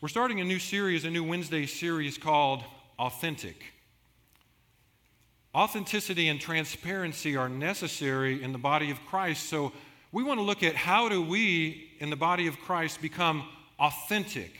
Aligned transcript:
We're 0.00 0.08
starting 0.08 0.40
a 0.40 0.44
new 0.44 0.60
series, 0.60 1.04
a 1.04 1.10
new 1.10 1.24
Wednesday 1.24 1.66
series 1.66 2.18
called 2.18 2.62
Authentic. 3.00 3.64
Authenticity 5.52 6.28
and 6.28 6.40
transparency 6.40 7.36
are 7.36 7.48
necessary 7.48 8.40
in 8.40 8.52
the 8.52 8.58
body 8.58 8.92
of 8.92 9.04
Christ. 9.06 9.48
So 9.48 9.72
we 10.12 10.22
want 10.22 10.38
to 10.38 10.44
look 10.44 10.62
at 10.62 10.76
how 10.76 11.08
do 11.08 11.20
we 11.20 11.90
in 11.98 12.10
the 12.10 12.16
body 12.16 12.46
of 12.46 12.60
Christ 12.60 13.02
become 13.02 13.48
authentic 13.80 14.52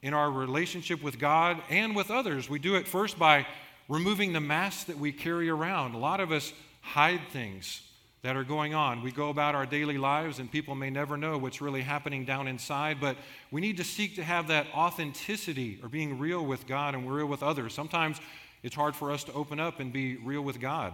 in 0.00 0.14
our 0.14 0.30
relationship 0.30 1.02
with 1.02 1.18
God 1.18 1.62
and 1.68 1.94
with 1.94 2.10
others. 2.10 2.48
We 2.48 2.58
do 2.58 2.76
it 2.76 2.88
first 2.88 3.18
by 3.18 3.46
removing 3.86 4.32
the 4.32 4.40
masks 4.40 4.84
that 4.84 4.96
we 4.96 5.12
carry 5.12 5.50
around. 5.50 5.94
A 5.94 5.98
lot 5.98 6.20
of 6.20 6.32
us 6.32 6.54
hide 6.80 7.20
things 7.34 7.82
that 8.22 8.36
are 8.36 8.44
going 8.44 8.74
on. 8.74 9.02
We 9.02 9.12
go 9.12 9.30
about 9.30 9.54
our 9.54 9.64
daily 9.64 9.96
lives, 9.96 10.38
and 10.38 10.50
people 10.50 10.74
may 10.74 10.90
never 10.90 11.16
know 11.16 11.38
what's 11.38 11.60
really 11.60 11.80
happening 11.80 12.24
down 12.24 12.48
inside, 12.48 13.00
but 13.00 13.16
we 13.50 13.60
need 13.60 13.78
to 13.78 13.84
seek 13.84 14.16
to 14.16 14.22
have 14.22 14.48
that 14.48 14.66
authenticity 14.74 15.78
or 15.82 15.88
being 15.88 16.18
real 16.18 16.44
with 16.44 16.66
God 16.66 16.94
and 16.94 17.10
real 17.10 17.26
with 17.26 17.42
others. 17.42 17.72
Sometimes 17.72 18.20
it's 18.62 18.74
hard 18.74 18.94
for 18.94 19.10
us 19.10 19.24
to 19.24 19.32
open 19.32 19.58
up 19.58 19.80
and 19.80 19.92
be 19.92 20.16
real 20.16 20.42
with 20.42 20.60
God. 20.60 20.92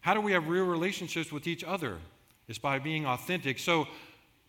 How 0.00 0.14
do 0.14 0.20
we 0.20 0.32
have 0.32 0.48
real 0.48 0.64
relationships 0.64 1.30
with 1.30 1.46
each 1.46 1.64
other? 1.64 1.98
It's 2.48 2.58
by 2.58 2.78
being 2.78 3.04
authentic. 3.04 3.58
So, 3.58 3.86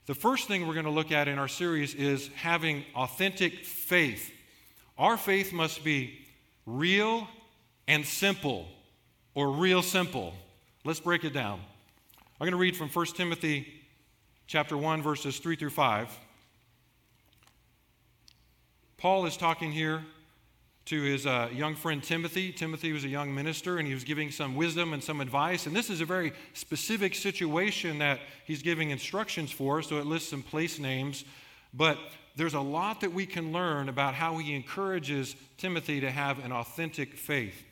the 0.06 0.16
first 0.16 0.48
thing 0.48 0.66
we're 0.66 0.74
going 0.74 0.86
to 0.86 0.92
look 0.92 1.12
at 1.12 1.28
in 1.28 1.38
our 1.38 1.48
series 1.48 1.94
is 1.94 2.30
having 2.30 2.84
authentic 2.96 3.64
faith. 3.64 4.32
Our 4.98 5.18
faith 5.18 5.54
must 5.54 5.84
be 5.84 6.26
real 6.66 7.28
and 7.88 8.04
simple, 8.06 8.68
or 9.36 9.52
real 9.52 9.84
simple. 9.84 10.34
Let's 10.84 11.00
break 11.00 11.24
it 11.26 11.34
down. 11.34 11.60
I'm 12.42 12.46
going 12.46 12.54
to 12.54 12.58
read 12.58 12.78
from 12.78 12.88
1 12.88 13.06
Timothy 13.18 13.68
chapter 14.48 14.78
1 14.78 15.02
verses 15.02 15.40
3 15.40 15.58
through 15.58 15.72
5. 15.72 16.18
Paul 18.96 19.26
is 19.26 19.36
talking 19.36 19.74
here 19.74 20.06
to 20.86 21.02
his 21.02 21.26
uh, 21.26 21.50
young 21.52 21.76
friend 21.76 22.02
Timothy. 22.02 22.54
Timothy 22.54 22.94
was 22.94 23.04
a 23.04 23.10
young 23.10 23.36
minister 23.36 23.78
and 23.78 23.86
he 23.86 23.94
was 23.94 24.06
giving 24.06 24.32
some 24.32 24.56
wisdom 24.56 24.94
and 24.94 25.04
some 25.04 25.20
advice. 25.20 25.66
And 25.66 25.76
this 25.76 25.90
is 25.90 26.00
a 26.00 26.06
very 26.06 26.32
specific 26.54 27.14
situation 27.14 28.00
that 28.00 28.22
he's 28.46 28.62
giving 28.62 28.92
instructions 28.92 29.52
for, 29.52 29.82
so 29.82 29.98
it 29.98 30.06
lists 30.06 30.30
some 30.30 30.42
place 30.42 30.80
names. 30.80 31.26
But 31.74 31.98
there's 32.38 32.54
a 32.54 32.62
lot 32.62 33.02
that 33.02 33.12
we 33.12 33.26
can 33.26 33.52
learn 33.52 33.90
about 33.90 34.14
how 34.14 34.38
he 34.38 34.56
encourages 34.56 35.36
Timothy 35.58 36.00
to 36.00 36.10
have 36.10 36.40
an 36.46 36.54
authentic 36.54 37.16
faith. 37.16 37.66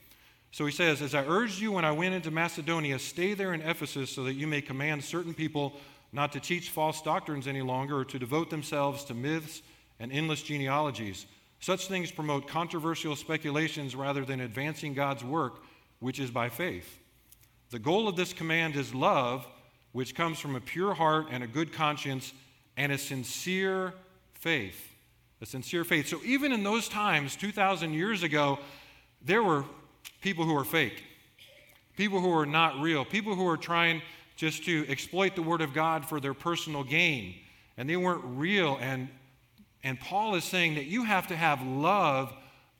So 0.58 0.66
he 0.66 0.72
says, 0.72 1.04
As 1.04 1.14
I 1.14 1.24
urged 1.24 1.62
you 1.62 1.72
when 1.72 1.86
I 1.86 1.92
went 1.92 2.16
into 2.16 2.32
Macedonia, 2.32 2.98
stay 2.98 3.36
there 3.36 3.54
in 3.54 3.62
Ephesus 3.62 4.10
so 4.10 4.24
that 4.24 4.34
you 4.34 4.48
may 4.48 4.60
command 4.60 5.04
certain 5.04 5.36
people 5.36 5.74
not 6.12 6.32
to 6.32 6.40
teach 6.40 6.72
false 6.72 7.00
doctrines 7.00 7.46
any 7.46 7.62
longer 7.62 8.00
or 8.00 8.06
to 8.06 8.18
devote 8.18 8.50
themselves 8.50 9.04
to 9.04 9.14
myths 9.14 9.62
and 10.00 10.12
endless 10.12 10.42
genealogies. 10.42 11.28
Such 11.60 11.88
things 11.88 12.10
promote 12.10 12.48
controversial 12.48 13.16
speculations 13.16 13.96
rather 13.96 14.26
than 14.26 14.40
advancing 14.40 14.96
God's 14.96 15.24
work, 15.24 15.62
which 16.00 16.20
is 16.20 16.32
by 16.32 16.50
faith. 16.50 17.02
The 17.70 17.78
goal 17.78 18.08
of 18.08 18.16
this 18.16 18.34
command 18.34 18.76
is 18.78 18.96
love, 18.96 19.46
which 19.92 20.16
comes 20.16 20.40
from 20.40 20.56
a 20.56 20.60
pure 20.60 20.96
heart 20.96 21.28
and 21.30 21.44
a 21.44 21.48
good 21.48 21.72
conscience 21.72 22.34
and 22.76 22.92
a 22.92 22.98
sincere 22.98 23.94
faith. 24.34 24.92
A 25.40 25.46
sincere 25.46 25.84
faith. 25.84 26.08
So, 26.08 26.20
even 26.26 26.52
in 26.52 26.64
those 26.64 26.90
times, 26.90 27.36
2,000 27.36 27.94
years 27.94 28.24
ago, 28.24 28.58
there 29.22 29.44
were 29.44 29.64
people 30.22 30.46
who 30.46 30.56
are 30.56 30.64
fake, 30.64 31.04
people 31.96 32.20
who 32.20 32.32
are 32.32 32.46
not 32.46 32.80
real, 32.80 33.06
people 33.06 33.36
who 33.36 33.48
are 33.48 33.58
trying 33.58 34.02
just 34.36 34.66
to 34.66 34.86
exploit 34.88 35.36
the 35.36 35.42
Word 35.42 35.62
of 35.62 35.74
God 35.74 36.06
for 36.06 36.20
their 36.20 36.34
personal 36.34 36.84
gain. 36.84 37.36
And 37.76 37.90
they 37.90 37.98
weren't 37.98 38.24
real. 38.24 38.78
And, 38.80 39.10
and 39.84 40.00
Paul 40.00 40.36
is 40.36 40.44
saying 40.44 40.76
that 40.76 40.86
you 40.86 41.04
have 41.04 41.28
to 41.28 41.36
have 41.36 41.62
love 41.64 42.34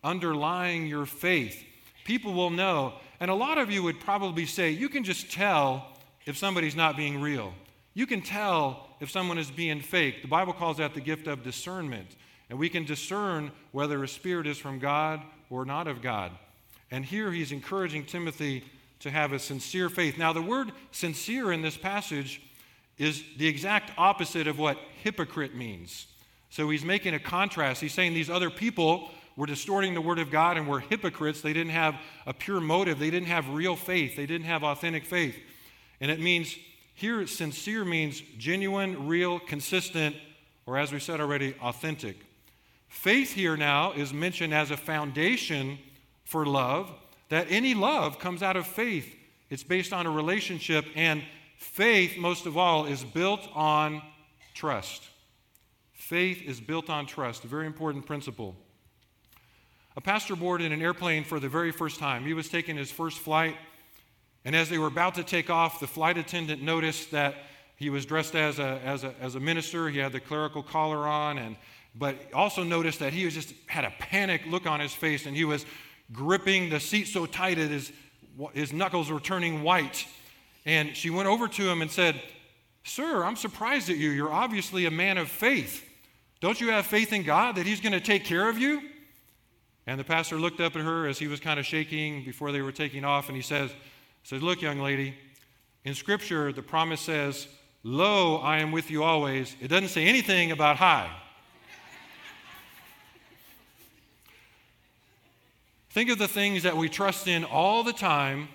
underlying 0.04 0.88
your 0.88 1.06
faith. 1.06 1.64
People 2.06 2.34
will 2.34 2.52
know. 2.52 2.94
And 3.20 3.32
a 3.32 3.36
lot 3.36 3.58
of 3.58 3.72
you 3.72 3.84
would 3.84 4.00
probably 4.00 4.46
say, 4.46 4.72
you 4.72 4.88
can 4.88 5.04
just 5.04 5.32
tell 5.32 5.88
if 6.26 6.38
somebody's 6.38 6.76
not 6.76 6.96
being 6.96 7.20
real. 7.22 7.54
You 7.94 8.06
can 8.06 8.22
tell 8.22 8.88
if 9.00 9.10
someone 9.10 9.38
is 9.38 9.50
being 9.50 9.82
fake. 9.82 10.22
The 10.22 10.28
Bible 10.28 10.54
calls 10.54 10.78
that 10.78 10.94
the 10.94 11.02
gift 11.02 11.28
of 11.28 11.44
discernment. 11.44 12.16
And 12.50 12.60
we 12.60 12.70
can 12.70 12.86
discern 12.86 13.52
whether 13.72 14.04
a 14.04 14.08
spirit 14.08 14.48
is 14.48 14.58
from 14.58 14.80
God 14.80 15.22
or 15.50 15.66
not 15.66 15.88
of 15.88 16.02
God. 16.02 16.32
And 16.92 17.06
here 17.06 17.32
he's 17.32 17.52
encouraging 17.52 18.06
Timothy 18.06 18.64
to 19.00 19.12
have 19.12 19.34
a 19.34 19.40
sincere 19.40 19.90
faith. 19.90 20.18
Now, 20.18 20.34
the 20.34 20.42
word 20.42 20.72
sincere 20.92 21.52
in 21.52 21.62
this 21.62 21.78
passage 21.78 22.42
is 22.98 23.24
the 23.38 23.48
exact 23.48 23.92
opposite 23.98 24.48
of 24.48 24.58
what 24.58 24.78
hypocrite 25.04 25.56
means. 25.56 26.08
So 26.50 26.70
he's 26.70 26.86
making 26.86 27.14
a 27.14 27.20
contrast. 27.20 27.82
He's 27.82 27.94
saying 27.94 28.14
these 28.14 28.30
other 28.30 28.50
people 28.50 29.12
were 29.36 29.46
distorting 29.46 29.94
the 29.94 30.02
word 30.02 30.18
of 30.18 30.32
God 30.32 30.58
and 30.58 30.68
were 30.68 30.80
hypocrites. 30.80 31.42
They 31.42 31.54
didn't 31.54 31.74
have 31.74 31.96
a 32.26 32.34
pure 32.34 32.60
motive, 32.60 32.98
they 32.98 33.12
didn't 33.12 33.28
have 33.28 33.48
real 33.50 33.76
faith, 33.76 34.16
they 34.16 34.26
didn't 34.26 34.48
have 34.48 34.64
authentic 34.64 35.06
faith. 35.06 35.36
And 36.02 36.10
it 36.10 36.20
means 36.20 36.58
here, 36.96 37.28
sincere 37.28 37.86
means 37.86 38.22
genuine, 38.40 39.08
real, 39.08 39.38
consistent, 39.40 40.16
or 40.66 40.80
as 40.80 40.92
we 40.92 41.00
said 41.00 41.22
already, 41.22 41.54
authentic. 41.62 42.18
Faith 42.88 43.34
here 43.34 43.56
now 43.56 43.92
is 43.92 44.12
mentioned 44.12 44.54
as 44.54 44.72
a 44.72 44.78
foundation 44.78 45.78
for 46.28 46.46
love, 46.46 46.92
that 47.30 47.48
any 47.50 47.74
love 47.74 48.20
comes 48.20 48.44
out 48.44 48.58
of 48.58 48.68
faith. 48.68 49.16
It's 49.50 49.64
based 49.64 49.94
on 49.94 50.06
a 50.06 50.12
relationship, 50.12 50.86
and 50.94 51.24
faith, 51.58 52.18
most 52.18 52.46
of 52.46 52.58
all, 52.58 52.86
is 52.86 53.04
built 53.04 53.48
on 53.56 54.02
trust. 54.54 55.04
Faith 55.94 56.42
is 56.46 56.60
built 56.60 56.90
on 56.90 57.06
trust, 57.06 57.46
a 57.46 57.48
very 57.48 57.66
important 57.66 58.06
principle. 58.06 58.56
A 59.96 60.02
pastor 60.02 60.36
boarded 60.36 60.74
an 60.74 60.82
airplane 60.82 61.24
for 61.24 61.40
the 61.40 61.50
very 61.50 61.72
first 61.72 61.98
time. 61.98 62.26
He 62.26 62.34
was 62.34 62.50
taking 62.50 62.76
his 62.76 62.92
first 62.92 63.20
flight, 63.20 63.56
and 64.44 64.54
as 64.54 64.70
they 64.70 64.78
were 64.78 64.88
about 64.88 65.16
to 65.16 65.24
take 65.24 65.50
off, 65.50 65.80
the 65.80 65.88
flight 65.88 66.18
attendant 66.18 66.62
noticed 66.62 67.12
that 67.12 67.36
he 67.78 67.90
was 67.90 68.06
dressed 68.06 68.36
as 68.36 68.60
a, 68.60 68.82
as 68.84 69.06
a, 69.06 69.16
as 69.22 69.36
a 69.36 69.40
minister. 69.40 69.88
He 69.88 70.00
had 70.00 70.12
the 70.12 70.20
clerical 70.20 70.62
collar 70.62 71.08
on, 71.08 71.38
and, 71.38 71.56
but 71.96 72.18
also 72.34 72.64
noticed 72.64 73.00
that 73.00 73.14
he 73.14 73.24
was 73.24 73.34
just 73.34 73.54
had 73.68 73.86
a 73.86 73.94
panic 73.98 74.42
look 74.46 74.66
on 74.66 74.82
his 74.82 74.94
face, 74.94 75.26
and 75.26 75.36
he 75.36 75.46
was 75.46 75.66
gripping 76.12 76.70
the 76.70 76.80
seat 76.80 77.06
so 77.06 77.26
tight 77.26 77.58
that 77.58 77.70
his, 77.70 77.92
his 78.54 78.74
knuckles 78.74 79.12
were 79.12 79.20
turning 79.20 79.64
white. 79.64 80.08
And 80.66 80.96
she 80.96 81.10
went 81.10 81.28
over 81.28 81.48
to 81.48 81.70
him 81.70 81.82
and 81.82 81.90
said, 81.92 82.22
Sir, 82.84 83.24
I'm 83.24 83.36
surprised 83.36 83.90
at 83.90 83.98
you. 83.98 84.10
You're 84.12 84.32
obviously 84.32 84.86
a 84.86 84.92
man 84.92 85.18
of 85.18 85.30
faith. 85.30 85.84
Don't 86.40 86.62
you 86.62 86.72
have 86.72 86.86
faith 86.86 87.12
in 87.12 87.24
God 87.24 87.56
that 87.56 87.66
He's 87.66 87.82
going 87.82 87.94
to 87.94 88.00
take 88.00 88.24
care 88.24 88.48
of 88.48 88.58
you? 88.58 88.82
And 89.86 90.00
the 90.00 90.04
pastor 90.04 90.38
looked 90.38 90.60
up 90.60 90.76
at 90.76 90.82
her 90.82 91.08
as 91.08 91.18
he 91.18 91.28
was 91.28 91.40
kind 91.40 91.60
of 91.60 91.66
shaking 91.66 92.24
before 92.24 92.52
they 92.52 92.62
were 92.62 92.74
taking 92.74 93.06
off, 93.06 93.28
and 93.28 93.36
he 93.36 93.42
says, 93.42 93.72
says, 94.24 94.42
Look, 94.42 94.62
young 94.62 94.80
lady, 94.80 95.16
in 95.86 95.96
Scripture, 95.96 96.52
the 96.52 96.62
promise 96.62 97.00
says, 97.02 97.48
Lo, 97.84 98.38
I 98.38 98.60
am 98.60 98.74
with 98.74 98.92
you 98.92 99.04
always. 99.04 99.56
It 99.62 99.70
doesn't 99.70 99.90
say 99.90 100.06
anything 100.06 100.52
about 100.52 100.76
high. 100.76 101.10
Think 105.90 106.10
of 106.10 106.18
the 106.18 106.28
things 106.28 106.64
that 106.64 106.76
we 106.76 106.90
trust 106.90 107.28
in 107.28 107.44
all 107.44 107.84
the 107.84 107.94
time 107.94 108.50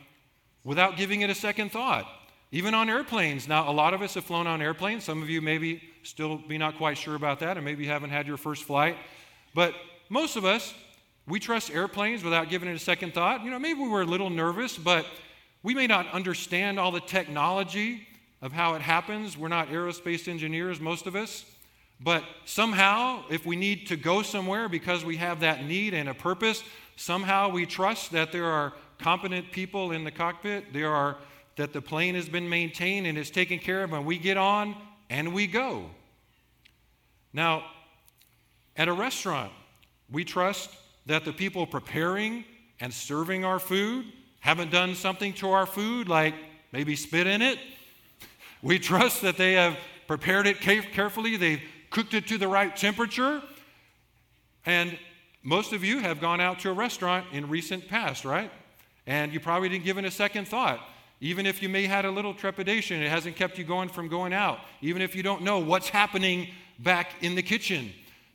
without 0.65 0.97
giving 0.97 1.23
it 1.23 1.31
a 1.31 1.35
second 1.35 1.73
thought. 1.73 2.07
Even 2.51 2.75
on 2.75 2.91
airplanes. 2.91 3.49
Now, 3.49 3.71
a 3.71 3.73
lot 3.73 3.95
of 3.95 4.03
us 4.03 4.15
have 4.15 4.25
flown 4.25 4.47
on 4.47 4.61
airplanes. 4.61 5.05
Some 5.05 5.23
of 5.23 5.31
you 5.31 5.41
maybe 5.41 5.83
still 6.03 6.37
be 6.37 6.59
not 6.59 6.77
quite 6.77 6.99
sure 6.99 7.15
about 7.15 7.41
that, 7.41 7.57
and 7.57 7.65
maybe 7.65 7.85
you 7.85 7.91
haven't 7.91 8.11
had 8.11 8.27
your 8.27 8.37
first 8.37 8.65
flight. 8.65 8.97
But 9.55 9.75
most 10.11 10.37
of 10.37 10.45
us, 10.45 10.75
we 11.27 11.41
trust 11.41 11.71
airplanes 11.71 12.23
without 12.23 12.51
giving 12.51 12.69
it 12.69 12.75
a 12.75 12.79
second 12.79 13.15
thought. 13.15 13.43
You 13.43 13.51
know, 13.51 13.59
maybe 13.59 13.81
we 13.81 13.89
were 13.89 14.03
a 14.03 14.07
little 14.07 14.29
nervous, 14.29 14.77
but 14.77 15.07
we 15.63 15.75
may 15.75 15.87
not 15.87 16.11
understand 16.13 16.79
all 16.79 16.91
the 16.91 17.01
technology 17.01 18.07
of 18.43 18.53
how 18.53 18.75
it 18.75 18.83
happens. 18.83 19.39
We're 19.39 19.49
not 19.49 19.69
aerospace 19.69 20.29
engineers, 20.29 20.81
most 20.81 21.07
of 21.07 21.17
us. 21.17 21.45
But 22.01 22.25
somehow, 22.45 23.23
if 23.31 23.47
we 23.47 23.55
need 23.55 23.87
to 23.87 23.97
go 23.97 24.23
somewhere 24.23 24.69
because 24.69 25.05
we 25.05 25.17
have 25.19 25.41
that 25.41 25.65
need 25.65 25.95
and 25.95 26.09
a 26.09 26.15
purpose, 26.15 26.65
Somehow 26.97 27.49
we 27.49 27.67
trust 27.67 28.13
that 28.13 28.33
there 28.33 28.47
are 28.47 28.73
competent 28.99 29.51
people 29.51 29.93
in 29.93 30.05
the 30.05 30.11
cockpit, 30.11 30.73
there 30.73 30.91
are 30.91 31.17
that 31.57 31.73
the 31.73 31.83
plane 31.83 32.15
has 32.15 32.29
been 32.29 32.49
maintained 32.49 33.07
and 33.07 33.19
is 33.19 33.31
taken 33.31 33.59
care 33.59 33.85
of, 33.85 33.93
and 33.93 34.07
we 34.07 34.19
get 34.19 34.37
on 34.37 34.75
and 35.11 35.35
we 35.35 35.47
go. 35.47 35.91
Now, 37.33 37.65
at 38.77 38.89
a 38.89 38.93
restaurant, 38.93 39.53
we 40.11 40.25
trust 40.25 40.71
that 41.07 41.25
the 41.25 41.33
people 41.33 41.67
preparing 41.67 42.45
and 42.81 42.93
serving 42.93 43.45
our 43.45 43.59
food 43.59 44.07
haven't 44.41 44.71
done 44.71 44.95
something 44.95 45.33
to 45.35 45.51
our 45.51 45.67
food, 45.67 46.09
like 46.09 46.35
maybe 46.73 46.97
spit 46.97 47.27
in 47.27 47.43
it. 47.43 47.59
We 48.65 48.79
trust 48.79 49.23
that 49.23 49.37
they 49.37 49.55
have 49.55 49.77
prepared 50.07 50.47
it 50.47 50.61
carefully, 50.61 51.37
they've 51.37 51.61
cooked 51.91 52.15
it 52.15 52.29
to 52.29 52.39
the 52.39 52.47
right 52.47 52.75
temperature. 52.77 53.43
And 54.65 54.97
most 55.43 55.73
of 55.73 55.83
you 55.83 55.99
have 55.99 56.21
gone 56.21 56.41
out 56.41 56.61
to 56.61 56.71
a 56.71 56.73
restaurant 56.73 57.27
in 57.33 57.49
recent 57.49 57.89
past, 57.89 58.25
right? 58.25 58.51
And 59.07 59.33
you 59.33 59.41
probably 59.41 59.69
didn't 59.69 59.85
give 59.85 59.99
it 59.99 60.05
a 60.05 60.11
second 60.11 60.47
thought. 60.47 60.81
Even 61.21 61.47
if 61.47 61.63
you 61.63 61.69
may 61.69 61.87
had 61.87 62.05
a 62.05 62.11
little 62.11 62.35
trepidation, 62.35 63.01
it 63.03 63.09
hasn't 63.09 63.37
kept 63.37 63.59
you 63.59 63.65
going 63.65 63.89
from 63.89 64.09
going 64.09 64.33
out. 64.33 64.59
Even 64.81 65.03
if 65.03 65.15
you 65.15 65.23
don't 65.23 65.43
know 65.43 65.59
what's 65.59 65.89
happening 65.89 66.49
back 66.79 67.13
in 67.21 67.35
the 67.35 67.43
kitchen, 67.43 67.93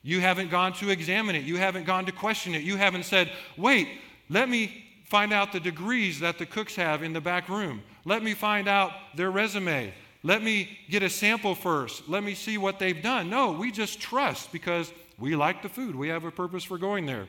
You 0.07 0.21
haven't 0.21 0.49
gone 0.49 0.71
to 0.75 0.89
examine 0.89 1.35
it. 1.35 1.43
You 1.43 1.57
haven't 1.57 1.85
gone 1.85 2.05
to 2.05 2.13
question 2.13 2.55
it. 2.55 2.61
You 2.61 2.77
haven't 2.77 3.03
said, 3.03 3.29
wait, 3.57 3.89
let 4.29 4.47
me 4.47 4.85
find 5.03 5.33
out 5.33 5.51
the 5.51 5.59
degrees 5.59 6.21
that 6.21 6.37
the 6.37 6.45
cooks 6.45 6.75
have 6.75 7.03
in 7.03 7.11
the 7.11 7.19
back 7.19 7.49
room. 7.49 7.81
Let 8.05 8.23
me 8.23 8.33
find 8.33 8.69
out 8.69 8.91
their 9.15 9.31
resume. 9.31 9.93
Let 10.23 10.41
me 10.41 10.79
get 10.89 11.03
a 11.03 11.09
sample 11.09 11.55
first. 11.55 12.07
Let 12.07 12.23
me 12.23 12.35
see 12.35 12.57
what 12.57 12.79
they've 12.79 13.01
done. 13.03 13.29
No, 13.29 13.51
we 13.51 13.69
just 13.69 13.99
trust 13.99 14.53
because 14.53 14.93
we 15.19 15.35
like 15.35 15.61
the 15.61 15.69
food. 15.69 15.95
We 15.95 16.09
have 16.09 16.23
a 16.23 16.31
purpose 16.31 16.63
for 16.63 16.77
going 16.77 17.05
there. 17.05 17.25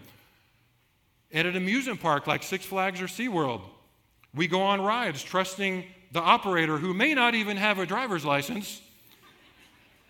At 1.33 1.47
an 1.47 1.57
amusement 1.57 2.01
park 2.01 2.27
like 2.27 2.43
Six 2.43 2.65
Flags 2.65 3.01
or 3.01 3.07
SeaWorld, 3.07 3.63
we 4.35 4.47
go 4.47 4.63
on 4.63 4.81
rides 4.81 5.23
trusting 5.23 5.85
the 6.13 6.21
operator 6.21 6.79
who 6.79 6.95
may 6.95 7.15
not 7.15 7.35
even 7.35 7.57
have 7.57 7.79
a 7.79 7.87
driver's 7.87 8.25
license 8.25 8.81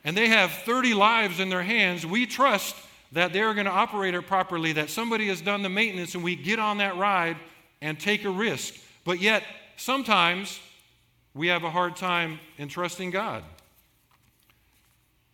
and 0.05 0.17
they 0.17 0.29
have 0.29 0.51
30 0.51 0.95
lives 0.95 1.41
in 1.41 1.49
their 1.49 1.63
hands. 1.63 2.07
We 2.07 2.27
trust 2.27 2.77
that 3.13 3.33
they're 3.33 3.55
going 3.55 3.67
to 3.67 3.73
operate 3.73 4.15
it 4.15 4.27
properly, 4.27 4.73
that 4.75 4.91
somebody 4.91 5.29
has 5.29 5.41
done 5.41 5.63
the 5.63 5.69
maintenance, 5.69 6.15
and 6.15 6.23
we 6.23 6.37
get 6.37 6.59
on 6.59 6.79
that 6.79 6.97
ride 6.97 7.37
and 7.81 7.99
take 7.99 8.25
a 8.25 8.31
risk. 8.31 8.75
But 9.05 9.21
yet, 9.21 9.43
sometimes 9.77 10.61
we 11.35 11.49
have 11.49 11.65
a 11.65 11.71
hard 11.71 11.97
time 11.97 12.39
in 12.59 12.69
trusting 12.69 13.11
God. 13.11 13.45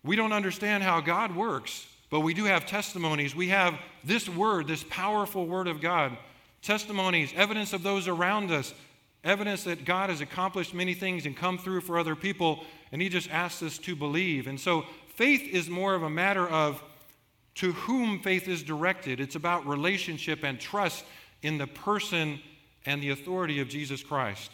We 0.03 0.17
don't 0.17 0.33
understand 0.33 0.83
how 0.83 1.01
God 1.01 1.35
works, 1.35 1.87
but 2.15 2.21
we 2.21 2.33
do 2.33 2.45
have 2.45 2.65
testimonies. 2.65 3.35
We 3.35 3.49
have 3.49 3.75
this 4.05 4.29
word, 4.29 4.69
this 4.69 4.85
powerful 4.89 5.49
word 5.49 5.67
of 5.67 5.81
God, 5.81 6.17
testimonies, 6.63 7.33
evidence 7.35 7.73
of 7.73 7.83
those 7.83 8.07
around 8.07 8.53
us, 8.53 8.73
evidence 9.25 9.65
that 9.65 9.85
God 9.85 10.11
has 10.11 10.21
accomplished 10.21 10.75
many 10.75 10.95
things 10.95 11.27
and 11.27 11.37
come 11.37 11.59
through 11.59 11.81
for 11.81 11.99
other 11.99 12.15
people, 12.15 12.63
and 12.93 13.03
He 13.03 13.09
just 13.09 13.29
asks 13.33 13.65
us 13.65 13.79
to 13.79 13.97
believe. 13.97 14.47
And 14.47 14.61
so 14.61 14.85
faith 15.17 15.43
is 15.43 15.69
more 15.69 15.97
of 15.97 16.05
a 16.05 16.09
matter 16.09 16.47
of 16.49 16.81
to 17.57 17.73
whom 17.73 18.21
faith 18.21 18.47
is 18.47 18.63
directed. 18.63 19.19
It's 19.19 19.35
about 19.35 19.67
relationship 19.67 20.45
and 20.45 20.61
trust 20.61 21.05
in 21.43 21.59
the 21.59 21.67
person 21.67 22.39
and 22.87 23.03
the 23.03 23.11
authority 23.11 23.59
of 23.59 23.69
Jesus 23.69 24.05
Christ. 24.05 24.53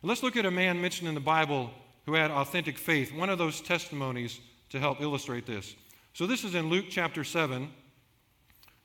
Let's 0.00 0.22
look 0.22 0.38
at 0.38 0.46
a 0.46 0.50
man 0.50 0.80
mentioned 0.80 1.10
in 1.10 1.14
the 1.14 1.20
Bible 1.20 1.72
who 2.06 2.14
had 2.14 2.30
authentic 2.30 2.78
faith, 2.78 3.14
one 3.14 3.28
of 3.28 3.36
those 3.36 3.60
testimonies 3.60 4.40
to 4.70 4.80
help 4.80 5.02
illustrate 5.02 5.44
this. 5.44 5.74
So 6.14 6.26
this 6.26 6.44
is 6.44 6.54
in 6.54 6.68
Luke 6.68 6.86
chapter 6.90 7.24
7. 7.24 7.70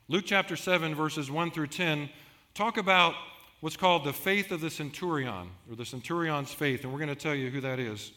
Luke 0.08 0.24
chapter 0.24 0.56
7, 0.56 0.94
verses 0.94 1.30
1 1.30 1.50
through 1.50 1.66
10, 1.66 2.08
talk 2.54 2.78
about 2.78 3.14
what's 3.60 3.76
called 3.76 4.04
the 4.04 4.14
faith 4.14 4.50
of 4.50 4.62
the 4.62 4.70
centurion, 4.70 5.50
or 5.68 5.76
the 5.76 5.84
centurion's 5.84 6.50
faith, 6.50 6.84
and 6.84 6.92
we're 6.92 6.98
going 6.98 7.10
to 7.10 7.14
tell 7.14 7.34
you 7.34 7.50
who 7.50 7.60
that 7.60 7.78
is. 7.78 8.12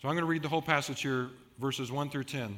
So 0.00 0.08
I'm 0.08 0.14
going 0.14 0.24
to 0.24 0.30
read 0.30 0.42
the 0.42 0.48
whole 0.48 0.62
passage 0.62 1.02
here, 1.02 1.30
verses 1.58 1.90
1 1.90 2.10
through 2.10 2.24
10. 2.24 2.56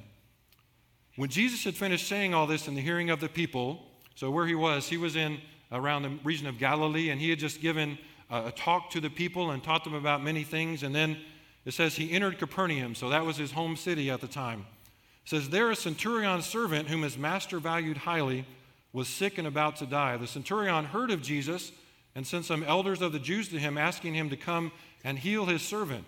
When 1.16 1.30
Jesus 1.30 1.64
had 1.64 1.74
finished 1.74 2.06
saying 2.06 2.34
all 2.34 2.46
this 2.46 2.68
in 2.68 2.74
the 2.74 2.82
hearing 2.82 3.08
of 3.08 3.18
the 3.18 3.30
people, 3.30 3.80
so 4.14 4.30
where 4.30 4.46
he 4.46 4.54
was, 4.54 4.86
he 4.86 4.98
was 4.98 5.16
in 5.16 5.40
around 5.72 6.02
the 6.02 6.18
region 6.22 6.46
of 6.46 6.58
Galilee, 6.58 7.08
and 7.08 7.18
he 7.18 7.30
had 7.30 7.38
just 7.38 7.62
given 7.62 7.96
a, 8.28 8.48
a 8.48 8.52
talk 8.52 8.90
to 8.90 9.00
the 9.00 9.08
people 9.08 9.52
and 9.52 9.64
taught 9.64 9.84
them 9.84 9.94
about 9.94 10.22
many 10.22 10.44
things. 10.44 10.82
And 10.82 10.94
then 10.94 11.16
it 11.68 11.74
says 11.74 11.96
he 11.96 12.12
entered 12.12 12.38
Capernaum, 12.38 12.94
so 12.94 13.10
that 13.10 13.26
was 13.26 13.36
his 13.36 13.52
home 13.52 13.76
city 13.76 14.10
at 14.10 14.22
the 14.22 14.26
time. 14.26 14.60
It 15.24 15.28
says, 15.28 15.50
There 15.50 15.70
a 15.70 15.76
centurion's 15.76 16.46
servant, 16.46 16.88
whom 16.88 17.02
his 17.02 17.18
master 17.18 17.58
valued 17.58 17.98
highly, 17.98 18.46
was 18.94 19.06
sick 19.06 19.36
and 19.36 19.46
about 19.46 19.76
to 19.76 19.86
die. 19.86 20.16
The 20.16 20.26
centurion 20.26 20.86
heard 20.86 21.10
of 21.10 21.20
Jesus 21.20 21.70
and 22.14 22.26
sent 22.26 22.46
some 22.46 22.62
elders 22.62 23.02
of 23.02 23.12
the 23.12 23.18
Jews 23.18 23.50
to 23.50 23.58
him, 23.58 23.76
asking 23.76 24.14
him 24.14 24.30
to 24.30 24.36
come 24.36 24.72
and 25.04 25.18
heal 25.18 25.44
his 25.44 25.60
servant. 25.60 26.06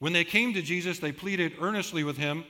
When 0.00 0.12
they 0.12 0.24
came 0.24 0.54
to 0.54 0.60
Jesus, 0.60 0.98
they 0.98 1.12
pleaded 1.12 1.52
earnestly 1.60 2.02
with 2.02 2.16
him. 2.16 2.42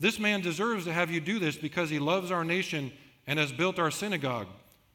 This 0.00 0.18
man 0.18 0.40
deserves 0.40 0.86
to 0.86 0.92
have 0.92 1.12
you 1.12 1.20
do 1.20 1.38
this 1.38 1.54
because 1.54 1.88
he 1.88 2.00
loves 2.00 2.32
our 2.32 2.42
nation 2.42 2.90
and 3.28 3.38
has 3.38 3.52
built 3.52 3.78
our 3.78 3.92
synagogue. 3.92 4.48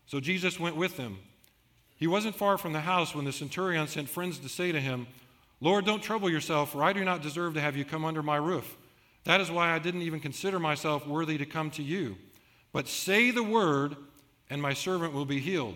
So 0.07 0.19
Jesus 0.19 0.59
went 0.59 0.75
with 0.75 0.97
them. 0.97 1.19
He 1.95 2.07
wasn't 2.07 2.35
far 2.35 2.57
from 2.57 2.73
the 2.73 2.81
house 2.81 3.15
when 3.15 3.23
the 3.23 3.31
centurion 3.31 3.87
sent 3.87 4.09
friends 4.09 4.39
to 4.39 4.49
say 4.49 4.73
to 4.73 4.81
him, 4.81 5.07
Lord, 5.61 5.85
don't 5.85 6.01
trouble 6.01 6.29
yourself, 6.29 6.71
for 6.71 6.83
I 6.83 6.91
do 6.91 7.05
not 7.05 7.21
deserve 7.21 7.53
to 7.53 7.61
have 7.61 7.77
you 7.77 7.85
come 7.85 8.03
under 8.03 8.23
my 8.23 8.35
roof. 8.35 8.75
That 9.23 9.39
is 9.39 9.51
why 9.51 9.71
I 9.71 9.79
didn't 9.79 10.01
even 10.01 10.19
consider 10.19 10.59
myself 10.59 11.07
worthy 11.07 11.37
to 11.37 11.45
come 11.45 11.69
to 11.71 11.83
you. 11.83 12.17
But 12.73 12.87
say 12.87 13.29
the 13.31 13.43
word, 13.43 13.95
and 14.49 14.61
my 14.61 14.73
servant 14.73 15.13
will 15.13 15.25
be 15.25 15.39
healed. 15.39 15.75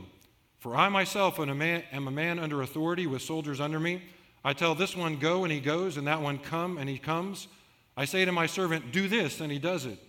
For 0.58 0.76
I 0.76 0.90
myself 0.90 1.40
am 1.40 1.50
a 1.50 1.56
man, 1.56 1.84
am 1.92 2.08
a 2.08 2.12
man 2.12 2.40
under 2.40 2.64
authority 2.64 3.06
with 3.06 3.22
soldiers 3.22 3.62
under 3.62 3.80
me. 3.80 4.02
I 4.44 4.54
tell 4.54 4.74
this 4.74 4.98
one, 4.98 5.18
go, 5.18 5.44
and 5.44 5.54
he 5.54 5.60
goes, 5.60 5.98
and 5.98 6.08
that 6.08 6.22
one, 6.22 6.40
come, 6.40 6.80
and 6.80 6.90
he 6.90 6.98
comes. 6.98 7.48
I 7.96 8.06
say 8.06 8.26
to 8.26 8.32
my 8.32 8.48
servant, 8.48 8.92
Do 8.92 9.08
this, 9.08 9.40
and 9.42 9.52
he 9.52 9.60
does 9.60 9.86
it. 9.86 10.00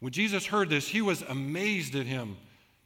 When 0.00 0.12
Jesus 0.12 0.46
heard 0.46 0.68
this, 0.68 0.88
he 0.88 1.00
was 1.00 1.22
amazed 1.22 1.94
at 1.94 2.06
him. 2.06 2.36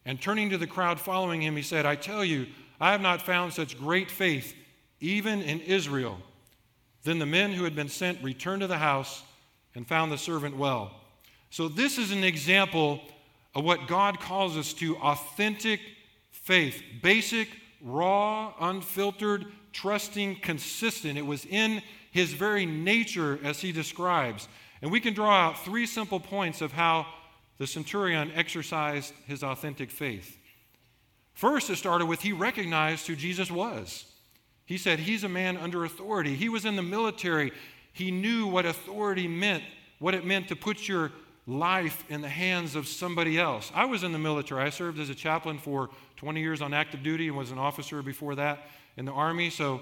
And 0.04 0.20
turning 0.20 0.50
to 0.50 0.58
the 0.58 0.66
crowd 0.66 1.00
following 1.00 1.42
him, 1.42 1.56
he 1.56 1.62
said, 1.62 1.86
I 1.86 1.96
tell 1.96 2.24
you, 2.24 2.46
I 2.80 2.92
have 2.92 3.00
not 3.00 3.22
found 3.22 3.52
such 3.52 3.78
great 3.78 4.10
faith, 4.10 4.54
even 5.00 5.42
in 5.42 5.60
Israel. 5.60 6.18
Then 7.04 7.18
the 7.18 7.26
men 7.26 7.52
who 7.52 7.64
had 7.64 7.74
been 7.74 7.88
sent 7.88 8.22
returned 8.22 8.60
to 8.62 8.66
the 8.66 8.78
house 8.78 9.22
and 9.74 9.86
found 9.86 10.10
the 10.10 10.18
servant 10.18 10.56
well. 10.56 10.92
So, 11.50 11.68
this 11.68 11.98
is 11.98 12.10
an 12.10 12.24
example 12.24 13.00
of 13.54 13.64
what 13.64 13.88
God 13.88 14.20
calls 14.20 14.56
us 14.56 14.72
to 14.74 14.96
authentic 14.96 15.80
faith 16.30 16.82
basic, 17.02 17.48
raw, 17.80 18.52
unfiltered, 18.60 19.46
trusting, 19.72 20.36
consistent. 20.40 21.18
It 21.18 21.26
was 21.26 21.44
in 21.46 21.82
his 22.10 22.32
very 22.32 22.66
nature 22.66 23.38
as 23.44 23.60
he 23.60 23.72
describes. 23.72 24.48
And 24.82 24.90
we 24.90 25.00
can 25.00 25.14
draw 25.14 25.48
out 25.48 25.64
three 25.64 25.86
simple 25.86 26.20
points 26.20 26.60
of 26.60 26.72
how 26.72 27.06
the 27.58 27.66
centurion 27.66 28.30
exercised 28.34 29.12
his 29.26 29.42
authentic 29.42 29.90
faith. 29.90 30.38
First, 31.34 31.70
it 31.70 31.76
started 31.76 32.06
with 32.06 32.22
he 32.22 32.32
recognized 32.32 33.06
who 33.06 33.16
Jesus 33.16 33.50
was. 33.50 34.04
He 34.68 34.76
said, 34.76 34.98
He's 34.98 35.24
a 35.24 35.30
man 35.30 35.56
under 35.56 35.86
authority. 35.86 36.34
He 36.34 36.50
was 36.50 36.66
in 36.66 36.76
the 36.76 36.82
military. 36.82 37.52
He 37.94 38.10
knew 38.10 38.46
what 38.46 38.66
authority 38.66 39.26
meant, 39.26 39.64
what 39.98 40.14
it 40.14 40.26
meant 40.26 40.48
to 40.48 40.56
put 40.56 40.86
your 40.86 41.10
life 41.46 42.04
in 42.10 42.20
the 42.20 42.28
hands 42.28 42.76
of 42.76 42.86
somebody 42.86 43.38
else. 43.38 43.72
I 43.74 43.86
was 43.86 44.02
in 44.02 44.12
the 44.12 44.18
military. 44.18 44.62
I 44.62 44.68
served 44.68 44.98
as 44.98 45.08
a 45.08 45.14
chaplain 45.14 45.56
for 45.56 45.88
20 46.16 46.38
years 46.40 46.60
on 46.60 46.74
active 46.74 47.02
duty 47.02 47.28
and 47.28 47.36
was 47.36 47.50
an 47.50 47.56
officer 47.56 48.02
before 48.02 48.34
that 48.34 48.68
in 48.98 49.06
the 49.06 49.12
Army. 49.12 49.48
So 49.48 49.80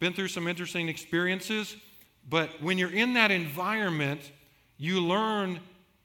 been 0.00 0.12
through 0.12 0.28
some 0.28 0.46
interesting 0.46 0.90
experiences, 0.90 1.74
but 2.28 2.50
when 2.60 2.76
you're 2.76 2.92
in 2.92 3.14
that 3.14 3.30
environment, 3.30 4.20
you 4.76 5.00
learn, 5.00 5.60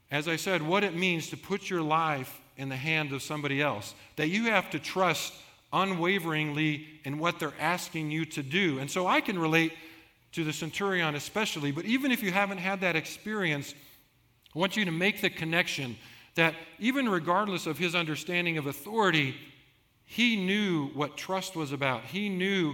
as 0.10 0.30
I 0.30 0.38
said, 0.38 0.62
what 0.62 0.86
it 0.86 0.96
means 0.96 1.30
to 1.32 1.38
put 1.38 1.70
your 1.70 1.82
life 1.82 2.40
in 2.56 2.70
the 2.70 2.78
hand 2.78 3.12
of 3.12 3.22
somebody 3.22 3.62
else, 3.62 3.94
that 4.16 4.30
you 4.30 4.46
have 4.46 4.70
to 4.70 4.80
trust 4.80 5.34
unwaveringly 5.76 6.88
in 7.04 7.20
what 7.20 7.38
they're 7.38 7.54
asking 7.60 8.10
you 8.10 8.26
to 8.26 8.42
do. 8.42 8.80
And 8.80 8.90
so 8.90 9.06
I 9.06 9.20
can 9.20 9.38
relate 9.38 9.74
to 10.32 10.44
the 10.44 10.54
centurion 10.54 11.16
especially, 11.16 11.72
but 11.72 11.86
even 11.86 12.12
if 12.12 12.24
you 12.24 12.32
haven't 12.32 12.58
had 12.58 12.82
that 12.82 12.96
experience, 12.96 13.76
I 14.56 14.60
want 14.60 14.78
you 14.78 14.86
to 14.86 14.92
make 14.92 15.22
the 15.22 15.30
connection 15.30 15.98
that 16.36 16.56
even 16.80 17.08
regardless 17.10 17.68
of 17.68 17.78
his 17.78 17.94
understanding 17.94 18.58
of 18.58 18.68
authority, 18.68 19.36
he 20.06 20.36
knew 20.36 20.88
what 20.94 21.18
trust 21.18 21.56
was 21.56 21.72
about. 21.72 22.04
He 22.06 22.30
knew 22.30 22.74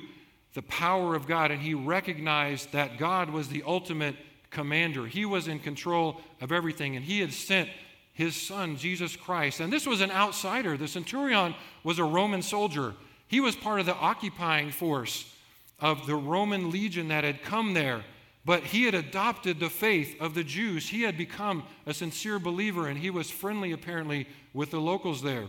the 0.53 0.61
power 0.63 1.15
of 1.15 1.27
God, 1.27 1.49
and 1.49 1.61
he 1.61 1.73
recognized 1.73 2.71
that 2.71 2.97
God 2.97 3.29
was 3.29 3.47
the 3.47 3.63
ultimate 3.65 4.15
commander. 4.49 5.07
He 5.07 5.25
was 5.25 5.47
in 5.47 5.59
control 5.59 6.21
of 6.39 6.51
everything, 6.51 6.95
and 6.95 7.05
he 7.05 7.19
had 7.19 7.33
sent 7.33 7.69
his 8.13 8.35
son, 8.35 8.77
Jesus 8.77 9.15
Christ. 9.15 9.59
And 9.59 9.71
this 9.71 9.85
was 9.85 10.01
an 10.01 10.11
outsider. 10.11 10.77
The 10.77 10.87
centurion 10.87 11.55
was 11.83 11.99
a 11.99 12.03
Roman 12.03 12.41
soldier, 12.41 12.93
he 13.27 13.39
was 13.39 13.55
part 13.55 13.79
of 13.79 13.85
the 13.85 13.95
occupying 13.95 14.71
force 14.71 15.33
of 15.79 16.05
the 16.05 16.15
Roman 16.15 16.69
legion 16.69 17.07
that 17.07 17.23
had 17.23 17.41
come 17.41 17.73
there. 17.73 18.03
But 18.43 18.63
he 18.63 18.83
had 18.83 18.93
adopted 18.93 19.59
the 19.59 19.69
faith 19.69 20.19
of 20.19 20.33
the 20.33 20.43
Jews. 20.43 20.89
He 20.89 21.03
had 21.03 21.17
become 21.17 21.63
a 21.85 21.93
sincere 21.93 22.39
believer, 22.39 22.87
and 22.87 22.97
he 22.97 23.09
was 23.09 23.29
friendly, 23.29 23.71
apparently, 23.71 24.27
with 24.53 24.71
the 24.71 24.81
locals 24.81 25.21
there. 25.21 25.45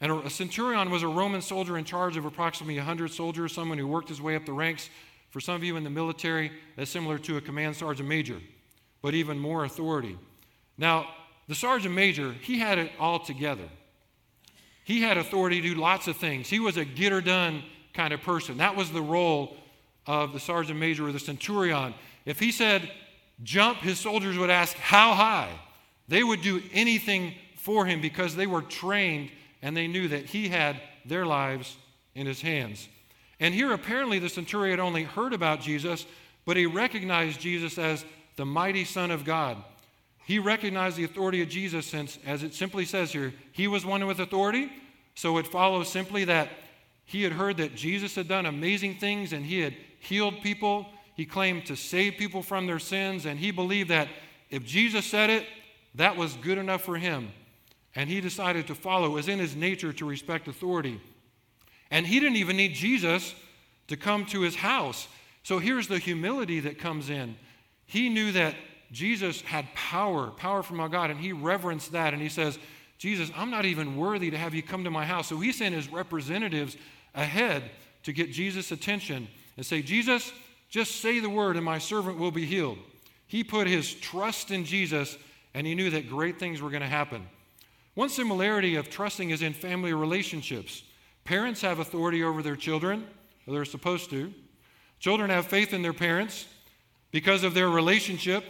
And 0.00 0.12
a 0.12 0.30
centurion 0.30 0.90
was 0.90 1.02
a 1.02 1.08
Roman 1.08 1.42
soldier 1.42 1.76
in 1.76 1.84
charge 1.84 2.16
of 2.16 2.24
approximately 2.24 2.76
100 2.76 3.10
soldiers, 3.10 3.52
someone 3.52 3.76
who 3.78 3.86
worked 3.86 4.08
his 4.08 4.22
way 4.22 4.34
up 4.34 4.46
the 4.46 4.52
ranks. 4.52 4.88
For 5.28 5.40
some 5.40 5.56
of 5.56 5.62
you 5.62 5.76
in 5.76 5.84
the 5.84 5.90
military, 5.90 6.52
that's 6.76 6.90
similar 6.90 7.18
to 7.18 7.36
a 7.36 7.40
command 7.40 7.76
sergeant 7.76 8.08
major, 8.08 8.40
but 9.02 9.12
even 9.12 9.38
more 9.38 9.64
authority. 9.64 10.16
Now, 10.78 11.08
the 11.48 11.54
sergeant 11.54 11.94
major, 11.94 12.32
he 12.32 12.58
had 12.58 12.78
it 12.78 12.92
all 12.98 13.18
together. 13.18 13.68
He 14.84 15.02
had 15.02 15.18
authority 15.18 15.60
to 15.60 15.74
do 15.74 15.80
lots 15.80 16.08
of 16.08 16.16
things. 16.16 16.48
He 16.48 16.60
was 16.60 16.76
a 16.76 16.84
get 16.84 17.12
her 17.12 17.20
done 17.20 17.62
kind 17.92 18.12
of 18.12 18.22
person. 18.22 18.58
That 18.58 18.76
was 18.76 18.90
the 18.90 19.02
role 19.02 19.56
of 20.06 20.32
the 20.32 20.40
sergeant 20.40 20.78
major 20.78 21.06
or 21.06 21.12
the 21.12 21.18
centurion. 21.18 21.94
If 22.24 22.40
he 22.40 22.52
said 22.52 22.90
jump, 23.42 23.78
his 23.78 23.98
soldiers 23.98 24.36
would 24.38 24.50
ask, 24.50 24.76
How 24.76 25.14
high? 25.14 25.50
They 26.08 26.24
would 26.24 26.42
do 26.42 26.62
anything 26.72 27.34
for 27.56 27.86
him 27.86 28.00
because 28.00 28.34
they 28.34 28.46
were 28.46 28.62
trained 28.62 29.30
and 29.62 29.76
they 29.76 29.86
knew 29.86 30.08
that 30.08 30.26
he 30.26 30.48
had 30.48 30.80
their 31.04 31.26
lives 31.26 31.76
in 32.14 32.26
his 32.26 32.40
hands. 32.40 32.88
And 33.38 33.54
here, 33.54 33.72
apparently, 33.72 34.18
the 34.18 34.28
centurion 34.28 34.80
only 34.80 35.04
heard 35.04 35.32
about 35.32 35.60
Jesus, 35.60 36.06
but 36.44 36.56
he 36.56 36.66
recognized 36.66 37.40
Jesus 37.40 37.78
as 37.78 38.04
the 38.36 38.44
mighty 38.44 38.84
Son 38.84 39.10
of 39.10 39.24
God. 39.24 39.62
He 40.26 40.38
recognized 40.38 40.96
the 40.96 41.04
authority 41.04 41.42
of 41.42 41.48
Jesus 41.48 41.86
since, 41.86 42.18
as 42.24 42.42
it 42.42 42.54
simply 42.54 42.84
says 42.84 43.12
here, 43.12 43.32
he 43.52 43.66
was 43.66 43.84
one 43.84 44.06
with 44.06 44.20
authority. 44.20 44.70
So 45.14 45.38
it 45.38 45.46
follows 45.46 45.90
simply 45.90 46.24
that 46.24 46.50
he 47.04 47.22
had 47.22 47.32
heard 47.32 47.56
that 47.56 47.74
Jesus 47.74 48.14
had 48.14 48.28
done 48.28 48.46
amazing 48.46 48.96
things 48.96 49.32
and 49.32 49.44
he 49.44 49.60
had 49.60 49.74
healed 49.98 50.40
people. 50.42 50.86
He 51.16 51.26
claimed 51.26 51.66
to 51.66 51.76
save 51.76 52.14
people 52.16 52.42
from 52.42 52.66
their 52.66 52.78
sins, 52.78 53.26
and 53.26 53.38
he 53.38 53.50
believed 53.50 53.90
that 53.90 54.08
if 54.48 54.64
Jesus 54.64 55.04
said 55.04 55.28
it, 55.28 55.46
that 55.96 56.16
was 56.16 56.34
good 56.36 56.56
enough 56.56 56.82
for 56.82 56.96
him. 56.96 57.32
And 57.94 58.08
he 58.08 58.20
decided 58.20 58.68
to 58.68 58.74
follow. 58.74 59.06
It 59.06 59.14
was 59.14 59.28
in 59.28 59.38
his 59.38 59.56
nature 59.56 59.92
to 59.92 60.04
respect 60.06 60.48
authority. 60.48 61.00
And 61.90 62.06
he 62.06 62.20
didn't 62.20 62.36
even 62.36 62.56
need 62.56 62.74
Jesus 62.74 63.34
to 63.88 63.96
come 63.96 64.24
to 64.26 64.42
his 64.42 64.54
house. 64.54 65.08
So 65.42 65.58
here's 65.58 65.88
the 65.88 65.98
humility 65.98 66.60
that 66.60 66.78
comes 66.78 67.10
in. 67.10 67.36
He 67.86 68.08
knew 68.08 68.30
that 68.32 68.54
Jesus 68.92 69.40
had 69.42 69.72
power, 69.74 70.28
power 70.28 70.62
from 70.62 70.80
our 70.80 70.88
God, 70.88 71.10
and 71.10 71.20
he 71.20 71.32
reverenced 71.32 71.92
that. 71.92 72.12
And 72.12 72.22
he 72.22 72.28
says, 72.28 72.58
Jesus, 72.98 73.30
I'm 73.36 73.50
not 73.50 73.64
even 73.64 73.96
worthy 73.96 74.30
to 74.30 74.36
have 74.36 74.54
you 74.54 74.62
come 74.62 74.84
to 74.84 74.90
my 74.90 75.06
house. 75.06 75.28
So 75.28 75.38
he 75.38 75.52
sent 75.52 75.74
his 75.74 75.90
representatives 75.90 76.76
ahead 77.14 77.70
to 78.02 78.12
get 78.12 78.32
Jesus' 78.32 78.72
attention 78.72 79.28
and 79.56 79.64
say, 79.64 79.82
Jesus, 79.82 80.32
just 80.68 80.96
say 80.96 81.20
the 81.20 81.30
word 81.30 81.56
and 81.56 81.64
my 81.64 81.78
servant 81.78 82.18
will 82.18 82.30
be 82.30 82.46
healed. 82.46 82.78
He 83.26 83.44
put 83.44 83.66
his 83.66 83.94
trust 83.94 84.50
in 84.50 84.64
Jesus 84.64 85.16
and 85.54 85.66
he 85.66 85.74
knew 85.74 85.90
that 85.90 86.08
great 86.08 86.38
things 86.38 86.60
were 86.60 86.70
going 86.70 86.82
to 86.82 86.88
happen. 86.88 87.28
One 87.94 88.08
similarity 88.08 88.76
of 88.76 88.88
trusting 88.88 89.30
is 89.30 89.42
in 89.42 89.52
family 89.52 89.92
relationships. 89.92 90.82
Parents 91.24 91.60
have 91.62 91.78
authority 91.78 92.22
over 92.22 92.42
their 92.42 92.56
children, 92.56 93.06
or 93.46 93.54
they're 93.54 93.64
supposed 93.64 94.10
to. 94.10 94.32
Children 95.00 95.30
have 95.30 95.46
faith 95.46 95.72
in 95.72 95.82
their 95.82 95.92
parents 95.92 96.46
because 97.10 97.42
of 97.42 97.54
their 97.54 97.68
relationship 97.68 98.44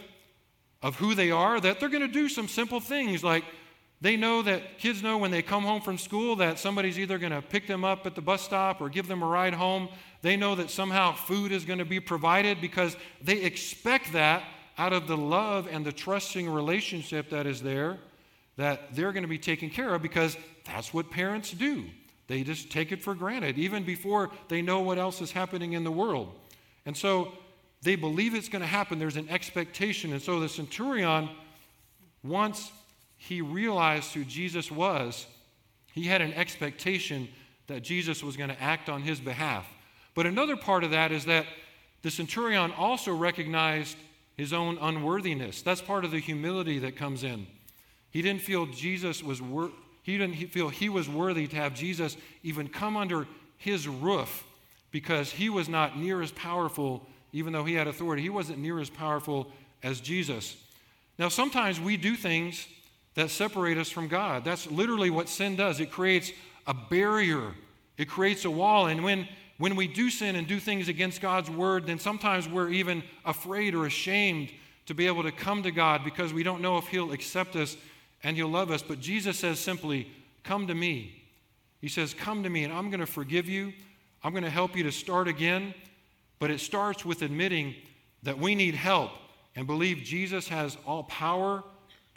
of 0.83 0.97
who 0.97 1.15
they 1.15 1.31
are, 1.31 1.61
that 1.61 1.79
they're 1.79 1.89
going 1.89 2.07
to 2.07 2.09
do 2.09 2.29
some 2.29 2.49
simple 2.49 2.81
things 2.81 3.23
like 3.23 3.45
they 4.01 4.17
know 4.17 4.41
that 4.43 4.79
kids 4.79 5.03
know 5.03 5.19
when 5.19 5.31
they 5.31 5.43
come 5.43 5.63
home 5.63 5.83
from 5.83 5.99
school 5.99 6.37
that 6.37 6.59
somebody's 6.59 6.99
either 6.99 7.19
going 7.19 7.33
to 7.33 7.43
pick 7.43 7.67
them 7.67 7.85
up 7.85 8.07
at 8.07 8.15
the 8.15 8.23
bus 8.23 8.43
stop 8.43 8.81
or 8.81 8.89
give 8.89 9.07
them 9.07 9.23
a 9.23 9.27
ride 9.27 9.53
home. 9.53 9.91
They 10.23 10.37
know 10.37 10.55
that 10.55 10.71
somehow 10.71 11.13
food 11.13 11.53
is 11.53 11.67
going 11.67 11.81
to 11.81 11.85
be 11.85 12.01
provided 12.01 12.63
because 12.63 12.97
they 13.23 13.43
expect 13.43 14.13
that 14.15 14.43
out 14.79 14.95
of 14.95 15.07
the 15.07 15.17
love 15.17 15.69
and 15.71 15.85
the 15.85 15.93
trusting 15.93 16.49
relationship 16.49 17.29
that 17.29 17.47
is 17.47 17.61
there, 17.61 17.99
that 18.57 18.95
they're 18.95 19.13
going 19.13 19.23
to 19.23 19.29
be 19.29 19.39
taken 19.39 19.69
care 19.69 19.95
of 19.95 20.01
because 20.01 20.35
that's 20.65 20.95
what 20.95 21.11
parents 21.11 21.51
do. 21.51 21.85
They 22.27 22.43
just 22.43 22.71
take 22.71 22.93
it 22.93 23.03
for 23.03 23.15
granted, 23.15 23.59
even 23.59 23.85
before 23.85 24.31
they 24.49 24.63
know 24.63 24.81
what 24.81 24.97
else 24.97 25.21
is 25.21 25.33
happening 25.33 25.75
in 25.75 25.85
the 25.85 25.91
world. 25.91 26.33
And 26.87 26.97
so 26.97 27.33
they 27.83 27.97
believe 27.97 28.35
it's 28.35 28.49
going 28.49 28.61
to 28.61 28.69
happen. 28.69 28.99
There's 28.99 29.17
an 29.17 29.29
expectation. 29.29 30.13
And 30.13 30.21
so 30.21 30.41
the 30.41 30.49
centurion, 30.49 31.31
once 32.23 32.71
he 33.17 33.41
realized 33.41 34.13
who 34.13 34.25
Jesus 34.25 34.71
was, 34.71 35.27
he 35.93 36.05
had 36.05 36.21
an 36.21 36.33
expectation 36.35 37.29
that 37.67 37.83
Jesus 37.83 38.23
was 38.23 38.37
going 38.37 38.51
to 38.51 38.63
act 38.63 38.89
on 38.89 39.03
his 39.03 39.21
behalf. 39.21 39.67
But 40.15 40.27
another 40.27 40.57
part 40.57 40.85
of 40.85 40.91
that 40.91 41.13
is 41.13 41.25
that 41.27 41.47
the 42.03 42.11
centurion 42.11 42.73
also 42.73 43.15
recognized 43.15 43.97
his 44.37 44.53
own 44.53 44.79
unworthiness. 44.81 45.63
That's 45.63 45.81
part 45.81 46.05
of 46.05 46.11
the 46.11 46.19
humility 46.19 46.79
that 46.81 46.97
comes 46.97 47.25
in. 47.25 47.47
He 48.11 48.23
didn't 48.23 48.43
feel 48.43 48.67
Jesus 48.67 49.23
was 49.23 49.41
wor- 49.41 49.71
he 50.03 50.19
didn't 50.19 50.37
feel 50.49 50.69
he 50.69 50.89
was 50.89 51.09
worthy 51.09 51.47
to 51.47 51.57
have 51.57 51.75
Jesus 51.75 52.17
even 52.43 52.69
come 52.69 52.97
under 52.97 53.27
his 53.59 53.87
roof 53.87 54.45
because 54.91 55.31
he 55.31 55.51
was 55.51 55.69
not 55.69 55.99
near 55.99 56.23
as 56.23 56.33
powerful 56.33 57.07
even 57.33 57.53
though 57.53 57.65
he 57.65 57.75
had 57.75 57.87
authority. 57.87 58.23
He 58.23 58.31
wasn't 58.31 58.59
near 58.59 58.81
as 58.81 58.91
powerful 58.91 59.51
as 59.83 60.01
Jesus. 60.01 60.57
Now 61.19 61.29
sometimes 61.29 61.81
we 61.81 61.97
do 61.97 62.17
things 62.17 62.67
that 63.15 63.31
separate 63.31 63.79
us 63.79 63.91
from 63.91 64.09
God. 64.09 64.45
That's 64.45 64.71
literally 64.71 65.11
what 65.11 65.29
sin 65.29 65.57
does. 65.57 65.81
It 65.81 65.91
creates 65.91 66.33
a 66.67 66.75
barrier. 66.75 67.55
It 67.99 68.09
creates 68.09 68.45
a 68.45 68.51
wall 68.51 68.87
and 68.87 69.05
when 69.05 69.29
when 69.61 69.77
we 69.77 69.87
do 69.87 70.09
sin 70.09 70.37
and 70.37 70.47
do 70.47 70.59
things 70.59 70.89
against 70.89 71.21
God's 71.21 71.51
word, 71.51 71.87
then 71.87 71.99
sometimes 71.99 72.49
we're 72.49 72.71
even 72.71 73.03
afraid 73.27 73.75
or 73.75 73.85
ashamed 73.85 74.51
to 74.87 74.95
be 74.95 75.07
able 75.07 75.23
to 75.23 75.31
come 75.31 75.63
to 75.65 75.71
God 75.71 76.03
because 76.03 76.33
we 76.33 76.43
don't 76.43 76.63
know 76.63 76.79
if 76.79 76.87
He'll 76.87 77.13
accept 77.13 77.57
us 77.57 77.77
and 78.23 78.37
He'll 78.37 78.49
love 78.49 78.71
us. 78.71 78.83
But 78.83 79.01
Jesus 79.01 79.39
says 79.39 79.61
simply, 79.61 80.11
Come 80.45 80.67
to 80.69 80.75
me. 80.75 81.25
He 81.83 81.89
says, 81.89 82.15
Come 82.15 82.43
to 82.43 82.49
me, 82.49 82.65
and 82.65 82.73
I'm 82.73 82.89
going 82.89 83.01
to 83.01 83.07
forgive 83.07 83.51
you. 83.51 83.75
I'm 84.25 84.33
going 84.33 84.45
to 84.45 84.51
help 84.51 84.75
you 84.75 84.83
to 84.85 84.93
start 84.93 85.29
again. 85.29 85.75
But 86.41 86.51
it 86.51 86.59
starts 86.59 87.05
with 87.05 87.23
admitting 87.23 87.77
that 88.25 88.39
we 88.39 88.57
need 88.57 88.75
help 88.75 89.13
and 89.55 89.67
believe 89.67 89.99
Jesus 89.99 90.49
has 90.49 90.77
all 90.85 91.05
power 91.05 91.63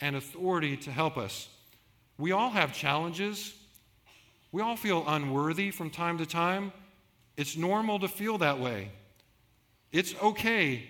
and 0.02 0.16
authority 0.16 0.76
to 0.78 0.92
help 0.92 1.18
us. 1.18 1.50
We 2.18 2.32
all 2.32 2.50
have 2.50 2.74
challenges. 2.74 3.54
We 4.52 4.62
all 4.62 4.76
feel 4.76 5.04
unworthy 5.08 5.72
from 5.72 5.90
time 5.90 6.18
to 6.18 6.26
time. 6.26 6.72
It's 7.38 7.58
normal 7.58 8.00
to 8.00 8.08
feel 8.08 8.38
that 8.40 8.60
way. 8.60 8.92
It's 9.92 10.16
okay 10.22 10.88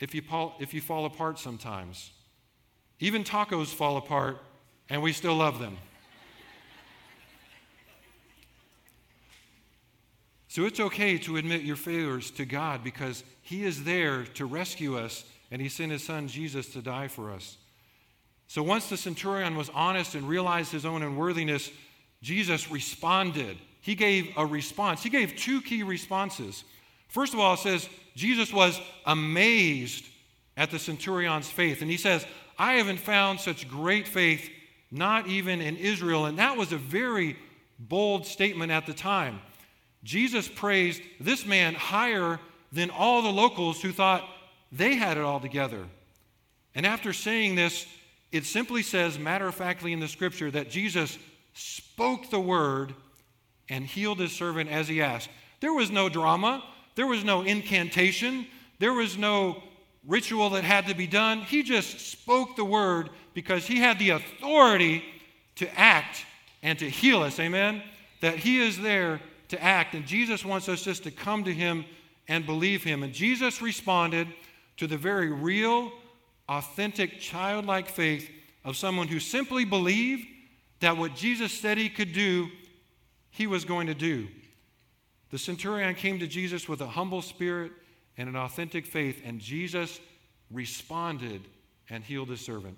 if 0.00 0.14
you, 0.14 0.22
if 0.58 0.74
you 0.74 0.80
fall 0.80 1.06
apart 1.06 1.38
sometimes. 1.38 2.10
Even 2.98 3.24
tacos 3.24 3.68
fall 3.68 3.96
apart, 3.96 4.38
and 4.88 5.02
we 5.02 5.12
still 5.12 5.36
love 5.36 5.58
them. 5.58 5.76
So 10.56 10.64
it's 10.64 10.80
okay 10.80 11.18
to 11.18 11.36
admit 11.36 11.64
your 11.64 11.76
failures 11.76 12.30
to 12.30 12.46
God 12.46 12.82
because 12.82 13.24
He 13.42 13.66
is 13.66 13.84
there 13.84 14.24
to 14.24 14.46
rescue 14.46 14.96
us, 14.96 15.22
and 15.50 15.60
He 15.60 15.68
sent 15.68 15.92
His 15.92 16.02
Son 16.02 16.28
Jesus 16.28 16.68
to 16.70 16.80
die 16.80 17.08
for 17.08 17.30
us. 17.30 17.58
So 18.46 18.62
once 18.62 18.88
the 18.88 18.96
centurion 18.96 19.54
was 19.54 19.68
honest 19.74 20.14
and 20.14 20.26
realized 20.26 20.72
his 20.72 20.86
own 20.86 21.02
unworthiness, 21.02 21.70
Jesus 22.22 22.70
responded 22.70 23.58
he 23.82 23.94
gave 23.94 24.32
a 24.38 24.46
response. 24.46 25.02
He 25.02 25.10
gave 25.10 25.36
two 25.36 25.60
key 25.60 25.82
responses. 25.82 26.64
First 27.08 27.34
of 27.34 27.38
all, 27.40 27.52
it 27.52 27.58
says 27.58 27.86
Jesus 28.14 28.50
was 28.50 28.80
amazed 29.04 30.06
at 30.56 30.70
the 30.70 30.78
centurion's 30.78 31.50
faith. 31.50 31.82
And 31.82 31.90
he 31.90 31.98
says, 31.98 32.24
I 32.58 32.76
haven't 32.76 33.00
found 33.00 33.40
such 33.40 33.68
great 33.68 34.08
faith, 34.08 34.48
not 34.90 35.26
even 35.26 35.60
in 35.60 35.76
Israel. 35.76 36.24
And 36.24 36.38
that 36.38 36.56
was 36.56 36.72
a 36.72 36.78
very 36.78 37.36
bold 37.78 38.24
statement 38.24 38.72
at 38.72 38.86
the 38.86 38.94
time. 38.94 39.40
Jesus 40.06 40.46
praised 40.46 41.02
this 41.18 41.44
man 41.44 41.74
higher 41.74 42.38
than 42.70 42.90
all 42.90 43.22
the 43.22 43.28
locals 43.28 43.82
who 43.82 43.90
thought 43.90 44.24
they 44.70 44.94
had 44.94 45.16
it 45.16 45.24
all 45.24 45.40
together. 45.40 45.84
And 46.76 46.86
after 46.86 47.12
saying 47.12 47.56
this, 47.56 47.86
it 48.30 48.44
simply 48.44 48.84
says, 48.84 49.18
matter 49.18 49.48
of 49.48 49.56
factly 49.56 49.92
in 49.92 49.98
the 49.98 50.06
scripture, 50.06 50.48
that 50.52 50.70
Jesus 50.70 51.18
spoke 51.54 52.30
the 52.30 52.38
word 52.38 52.94
and 53.68 53.84
healed 53.84 54.20
his 54.20 54.30
servant 54.30 54.70
as 54.70 54.86
he 54.86 55.02
asked. 55.02 55.28
There 55.58 55.72
was 55.72 55.90
no 55.90 56.08
drama, 56.08 56.62
there 56.94 57.08
was 57.08 57.24
no 57.24 57.42
incantation, 57.42 58.46
there 58.78 58.92
was 58.92 59.18
no 59.18 59.60
ritual 60.06 60.50
that 60.50 60.62
had 60.62 60.86
to 60.86 60.94
be 60.94 61.08
done. 61.08 61.40
He 61.40 61.64
just 61.64 61.98
spoke 61.98 62.54
the 62.54 62.64
word 62.64 63.10
because 63.34 63.66
he 63.66 63.78
had 63.80 63.98
the 63.98 64.10
authority 64.10 65.02
to 65.56 65.68
act 65.76 66.24
and 66.62 66.78
to 66.78 66.88
heal 66.88 67.22
us. 67.22 67.40
Amen? 67.40 67.82
That 68.20 68.36
he 68.36 68.60
is 68.60 68.78
there 68.78 69.20
to 69.48 69.62
act. 69.62 69.94
And 69.94 70.06
Jesus 70.06 70.44
wants 70.44 70.68
us 70.68 70.82
just 70.82 71.04
to 71.04 71.10
come 71.10 71.44
to 71.44 71.52
him 71.52 71.84
and 72.28 72.46
believe 72.46 72.82
him. 72.82 73.02
And 73.02 73.12
Jesus 73.12 73.62
responded 73.62 74.28
to 74.76 74.86
the 74.86 74.96
very 74.96 75.32
real, 75.32 75.92
authentic, 76.48 77.20
childlike 77.20 77.88
faith 77.88 78.30
of 78.64 78.76
someone 78.76 79.08
who 79.08 79.20
simply 79.20 79.64
believed 79.64 80.26
that 80.80 80.96
what 80.96 81.14
Jesus 81.14 81.52
said 81.52 81.78
he 81.78 81.88
could 81.88 82.12
do, 82.12 82.48
he 83.30 83.46
was 83.46 83.64
going 83.64 83.86
to 83.86 83.94
do. 83.94 84.28
The 85.30 85.38
centurion 85.38 85.94
came 85.94 86.18
to 86.18 86.26
Jesus 86.26 86.68
with 86.68 86.80
a 86.80 86.86
humble 86.86 87.22
spirit 87.22 87.72
and 88.16 88.28
an 88.28 88.36
authentic 88.36 88.86
faith, 88.86 89.22
and 89.24 89.40
Jesus 89.40 90.00
responded 90.50 91.42
and 91.90 92.04
healed 92.04 92.28
his 92.28 92.40
servant. 92.40 92.76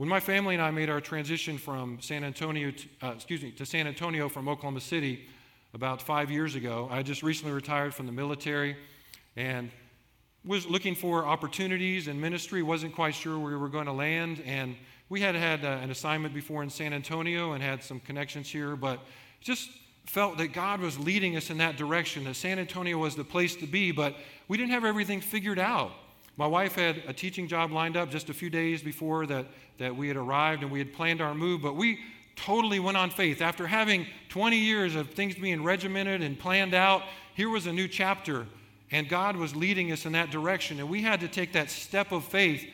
When 0.00 0.08
my 0.08 0.18
family 0.18 0.54
and 0.54 0.62
I 0.62 0.70
made 0.70 0.88
our 0.88 1.02
transition 1.02 1.58
from 1.58 2.00
San 2.00 2.24
Antonio, 2.24 2.70
to, 2.70 2.88
uh, 3.02 3.10
excuse 3.10 3.42
me, 3.42 3.50
to 3.50 3.66
San 3.66 3.86
Antonio 3.86 4.30
from 4.30 4.48
Oklahoma 4.48 4.80
City 4.80 5.28
about 5.74 6.00
five 6.00 6.30
years 6.30 6.54
ago, 6.54 6.88
I 6.90 7.02
just 7.02 7.22
recently 7.22 7.52
retired 7.52 7.92
from 7.92 8.06
the 8.06 8.12
military 8.12 8.78
and 9.36 9.70
was 10.42 10.64
looking 10.64 10.94
for 10.94 11.26
opportunities 11.26 12.08
in 12.08 12.18
ministry. 12.18 12.62
wasn't 12.62 12.94
quite 12.94 13.14
sure 13.14 13.38
where 13.38 13.50
we 13.50 13.58
were 13.58 13.68
going 13.68 13.84
to 13.84 13.92
land, 13.92 14.42
and 14.46 14.74
we 15.10 15.20
had 15.20 15.34
had 15.34 15.66
uh, 15.66 15.80
an 15.82 15.90
assignment 15.90 16.32
before 16.32 16.62
in 16.62 16.70
San 16.70 16.94
Antonio 16.94 17.52
and 17.52 17.62
had 17.62 17.84
some 17.84 18.00
connections 18.00 18.48
here, 18.48 18.76
but 18.76 19.00
just 19.42 19.68
felt 20.06 20.38
that 20.38 20.54
God 20.54 20.80
was 20.80 20.98
leading 20.98 21.36
us 21.36 21.50
in 21.50 21.58
that 21.58 21.76
direction, 21.76 22.24
that 22.24 22.36
San 22.36 22.58
Antonio 22.58 22.96
was 22.96 23.16
the 23.16 23.24
place 23.24 23.54
to 23.56 23.66
be, 23.66 23.92
but 23.92 24.16
we 24.48 24.56
didn't 24.56 24.70
have 24.70 24.86
everything 24.86 25.20
figured 25.20 25.58
out. 25.58 25.92
My 26.36 26.46
wife 26.46 26.74
had 26.74 27.02
a 27.06 27.12
teaching 27.12 27.48
job 27.48 27.70
lined 27.70 27.96
up 27.96 28.10
just 28.10 28.30
a 28.30 28.34
few 28.34 28.50
days 28.50 28.82
before 28.82 29.26
that, 29.26 29.46
that 29.78 29.94
we 29.94 30.08
had 30.08 30.16
arrived 30.16 30.62
and 30.62 30.70
we 30.70 30.78
had 30.78 30.92
planned 30.92 31.20
our 31.20 31.34
move, 31.34 31.62
but 31.62 31.76
we 31.76 32.00
totally 32.36 32.80
went 32.80 32.96
on 32.96 33.10
faith. 33.10 33.42
After 33.42 33.66
having 33.66 34.06
20 34.30 34.56
years 34.56 34.94
of 34.94 35.10
things 35.10 35.34
being 35.34 35.62
regimented 35.62 36.22
and 36.22 36.38
planned 36.38 36.74
out, 36.74 37.02
here 37.34 37.48
was 37.48 37.66
a 37.66 37.72
new 37.72 37.88
chapter, 37.88 38.46
and 38.90 39.08
God 39.08 39.36
was 39.36 39.54
leading 39.54 39.92
us 39.92 40.06
in 40.06 40.12
that 40.12 40.30
direction. 40.30 40.80
And 40.80 40.88
we 40.88 41.02
had 41.02 41.20
to 41.20 41.28
take 41.28 41.52
that 41.52 41.70
step 41.70 42.12
of 42.12 42.24
faith 42.24 42.66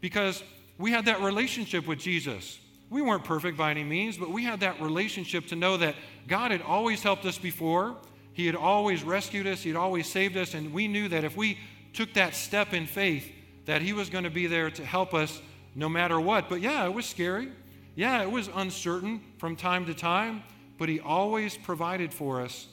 because 0.00 0.42
we 0.78 0.90
had 0.90 1.04
that 1.06 1.20
relationship 1.20 1.86
with 1.86 1.98
Jesus. 1.98 2.58
We 2.90 3.00
weren't 3.00 3.24
perfect 3.24 3.56
by 3.56 3.70
any 3.70 3.84
means, 3.84 4.16
but 4.16 4.30
we 4.30 4.44
had 4.44 4.60
that 4.60 4.80
relationship 4.80 5.46
to 5.46 5.56
know 5.56 5.76
that 5.78 5.94
God 6.28 6.50
had 6.50 6.60
always 6.60 7.02
helped 7.02 7.24
us 7.24 7.38
before. 7.38 7.96
He 8.34 8.46
had 8.46 8.56
always 8.56 9.02
rescued 9.02 9.46
us, 9.46 9.62
He 9.62 9.70
had 9.70 9.76
always 9.76 10.06
saved 10.06 10.36
us, 10.36 10.54
and 10.54 10.72
we 10.72 10.88
knew 10.88 11.08
that 11.08 11.24
if 11.24 11.36
we 11.36 11.58
took 11.92 12.14
that 12.14 12.34
step 12.34 12.72
in 12.72 12.86
faith, 12.86 13.30
that 13.66 13.82
He 13.82 13.92
was 13.92 14.10
going 14.10 14.24
to 14.24 14.30
be 14.30 14.46
there 14.46 14.70
to 14.70 14.84
help 14.84 15.14
us 15.14 15.40
no 15.74 15.88
matter 15.88 16.20
what. 16.20 16.48
But 16.48 16.60
yeah, 16.60 16.84
it 16.84 16.92
was 16.92 17.06
scary. 17.06 17.50
Yeah, 17.94 18.22
it 18.22 18.30
was 18.30 18.48
uncertain 18.54 19.20
from 19.38 19.56
time 19.56 19.86
to 19.86 19.94
time, 19.94 20.42
but 20.78 20.88
He 20.88 21.00
always 21.00 21.56
provided 21.56 22.12
for 22.12 22.40
us 22.40 22.66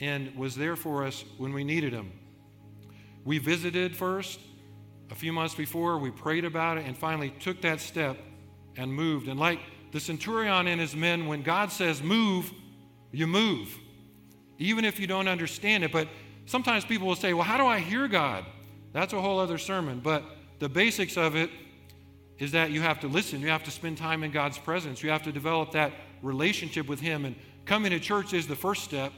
and 0.00 0.34
was 0.36 0.56
there 0.56 0.76
for 0.76 1.04
us 1.04 1.24
when 1.38 1.52
we 1.52 1.64
needed 1.64 1.92
Him. 1.92 2.12
We 3.24 3.38
visited 3.38 3.96
first. 3.96 4.40
A 5.10 5.14
few 5.14 5.32
months 5.32 5.54
before, 5.54 5.98
we 5.98 6.10
prayed 6.10 6.44
about 6.44 6.78
it 6.78 6.86
and 6.86 6.96
finally 6.96 7.30
took 7.30 7.60
that 7.62 7.80
step 7.80 8.16
and 8.76 8.92
moved. 8.92 9.28
And 9.28 9.38
like 9.38 9.60
the 9.92 10.00
centurion 10.00 10.66
and 10.66 10.80
his 10.80 10.96
men, 10.96 11.26
when 11.26 11.42
God 11.42 11.70
says 11.70 12.02
move, 12.02 12.50
you 13.12 13.26
move, 13.26 13.78
even 14.58 14.84
if 14.84 14.98
you 14.98 15.06
don't 15.06 15.28
understand 15.28 15.84
it. 15.84 15.92
But 15.92 16.08
sometimes 16.46 16.84
people 16.84 17.06
will 17.06 17.16
say, 17.16 17.32
well, 17.32 17.44
how 17.44 17.56
do 17.56 17.66
I 17.66 17.78
hear 17.78 18.08
God? 18.08 18.44
That's 18.92 19.12
a 19.12 19.20
whole 19.20 19.38
other 19.38 19.58
sermon. 19.58 20.00
But 20.02 20.24
the 20.58 20.68
basics 20.68 21.16
of 21.16 21.34
it 21.34 21.50
is 22.38 22.52
that 22.52 22.70
you 22.70 22.80
have 22.80 23.00
to 23.00 23.08
listen. 23.08 23.40
You 23.40 23.48
have 23.48 23.64
to 23.64 23.70
spend 23.70 23.98
time 23.98 24.24
in 24.24 24.30
God's 24.30 24.58
presence. 24.58 25.02
You 25.02 25.10
have 25.10 25.22
to 25.24 25.32
develop 25.32 25.72
that 25.72 25.92
relationship 26.22 26.88
with 26.88 27.00
Him. 27.00 27.24
And 27.24 27.36
coming 27.64 27.90
to 27.90 28.00
church 28.00 28.32
is 28.32 28.46
the 28.46 28.56
first 28.56 28.84
step. 28.84 29.12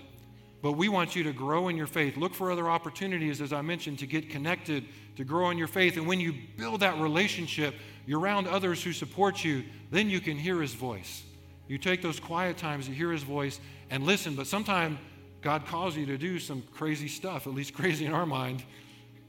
But 0.62 0.72
we 0.72 0.88
want 0.88 1.14
you 1.14 1.22
to 1.24 1.32
grow 1.32 1.68
in 1.68 1.76
your 1.76 1.86
faith. 1.86 2.16
Look 2.16 2.34
for 2.34 2.50
other 2.50 2.70
opportunities, 2.70 3.42
as 3.42 3.52
I 3.52 3.60
mentioned, 3.60 3.98
to 3.98 4.06
get 4.06 4.30
connected, 4.30 4.86
to 5.16 5.24
grow 5.24 5.50
in 5.50 5.58
your 5.58 5.68
faith. 5.68 5.96
And 5.98 6.06
when 6.06 6.20
you 6.20 6.34
build 6.56 6.80
that 6.80 6.98
relationship, 6.98 7.74
you're 8.06 8.20
around 8.20 8.48
others 8.48 8.82
who 8.82 8.92
support 8.92 9.44
you, 9.44 9.64
then 9.90 10.08
you 10.08 10.20
can 10.20 10.38
hear 10.38 10.62
His 10.62 10.72
voice. 10.72 11.22
You 11.68 11.78
take 11.78 12.00
those 12.00 12.18
quiet 12.18 12.56
times 12.56 12.86
to 12.86 12.92
hear 12.92 13.12
His 13.12 13.22
voice 13.22 13.60
and 13.90 14.04
listen. 14.04 14.34
But 14.34 14.46
sometimes 14.46 14.98
God 15.44 15.66
calls 15.66 15.96
you 15.96 16.06
to 16.06 16.18
do 16.18 16.40
some 16.40 16.64
crazy 16.72 17.06
stuff, 17.06 17.46
at 17.46 17.54
least 17.54 17.72
crazy 17.74 18.06
in 18.06 18.12
our 18.12 18.26
mind, 18.26 18.64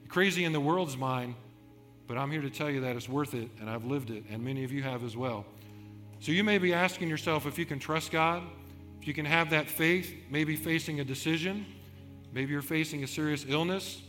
crazy 0.10 0.44
in 0.46 0.54
the 0.54 0.60
world's 0.60 0.98
mind. 0.98 1.36
But 2.08 2.18
I'm 2.18 2.32
here 2.32 2.42
to 2.42 2.50
tell 2.50 2.72
you 2.72 2.82
that 2.82 2.96
it's 2.96 3.10
worth 3.10 3.36
it, 3.36 3.50
and 3.60 3.70
I've 3.70 3.86
lived 3.86 4.10
it, 4.10 4.24
and 4.32 4.44
many 4.44 4.64
of 4.64 4.72
you 4.72 4.82
have 4.82 5.04
as 5.04 5.16
well. 5.16 5.46
So 6.20 6.32
you 6.32 6.44
may 6.44 6.58
be 6.58 6.74
asking 6.74 7.10
yourself 7.10 7.46
if 7.46 7.60
you 7.60 7.66
can 7.66 7.78
trust 7.78 8.12
God 8.12 8.42
if 9.06 9.10
you 9.10 9.14
can 9.14 9.26
have 9.26 9.52
that 9.52 9.70
faith, 9.70 10.12
maybe 10.32 10.56
facing 10.56 11.00
a 11.00 11.04
decision, 11.04 11.64
maybe 12.34 12.52
you're 12.52 12.64
facing 12.64 13.04
a 13.04 13.08
serious 13.08 13.46
illness, 13.48 14.02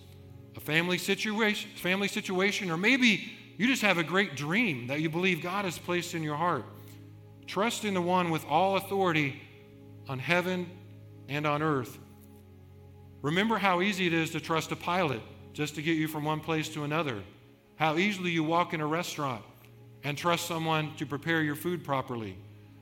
a 0.56 0.60
family 0.60 0.96
situation, 0.96 1.70
family 1.76 2.08
situation, 2.08 2.70
or 2.70 2.78
maybe 2.78 3.30
you 3.58 3.66
just 3.66 3.82
have 3.82 3.98
a 3.98 4.02
great 4.02 4.36
dream 4.36 4.86
that 4.86 5.02
you 5.02 5.10
believe 5.10 5.42
God 5.42 5.66
has 5.66 5.76
placed 5.76 6.14
in 6.14 6.22
your 6.22 6.36
heart. 6.36 6.64
Trust 7.46 7.84
in 7.84 7.92
the 7.92 8.00
one 8.00 8.30
with 8.30 8.46
all 8.46 8.78
authority 8.78 9.38
on 10.08 10.18
heaven 10.18 10.66
and 11.28 11.46
on 11.46 11.62
earth. 11.62 11.98
Remember 13.22 13.58
how 13.58 13.80
easy 13.80 14.06
it 14.06 14.12
is 14.12 14.30
to 14.30 14.40
trust 14.40 14.72
a 14.72 14.76
pilot 14.76 15.20
just 15.52 15.74
to 15.76 15.82
get 15.82 15.96
you 15.96 16.06
from 16.06 16.24
one 16.24 16.40
place 16.40 16.68
to 16.70 16.84
another. 16.84 17.22
How 17.76 17.96
easily 17.96 18.30
you 18.30 18.44
walk 18.44 18.74
in 18.74 18.80
a 18.80 18.86
restaurant 18.86 19.42
and 20.04 20.16
trust 20.16 20.46
someone 20.46 20.94
to 20.96 21.06
prepare 21.06 21.42
your 21.42 21.56
food 21.56 21.84
properly. 21.84 22.36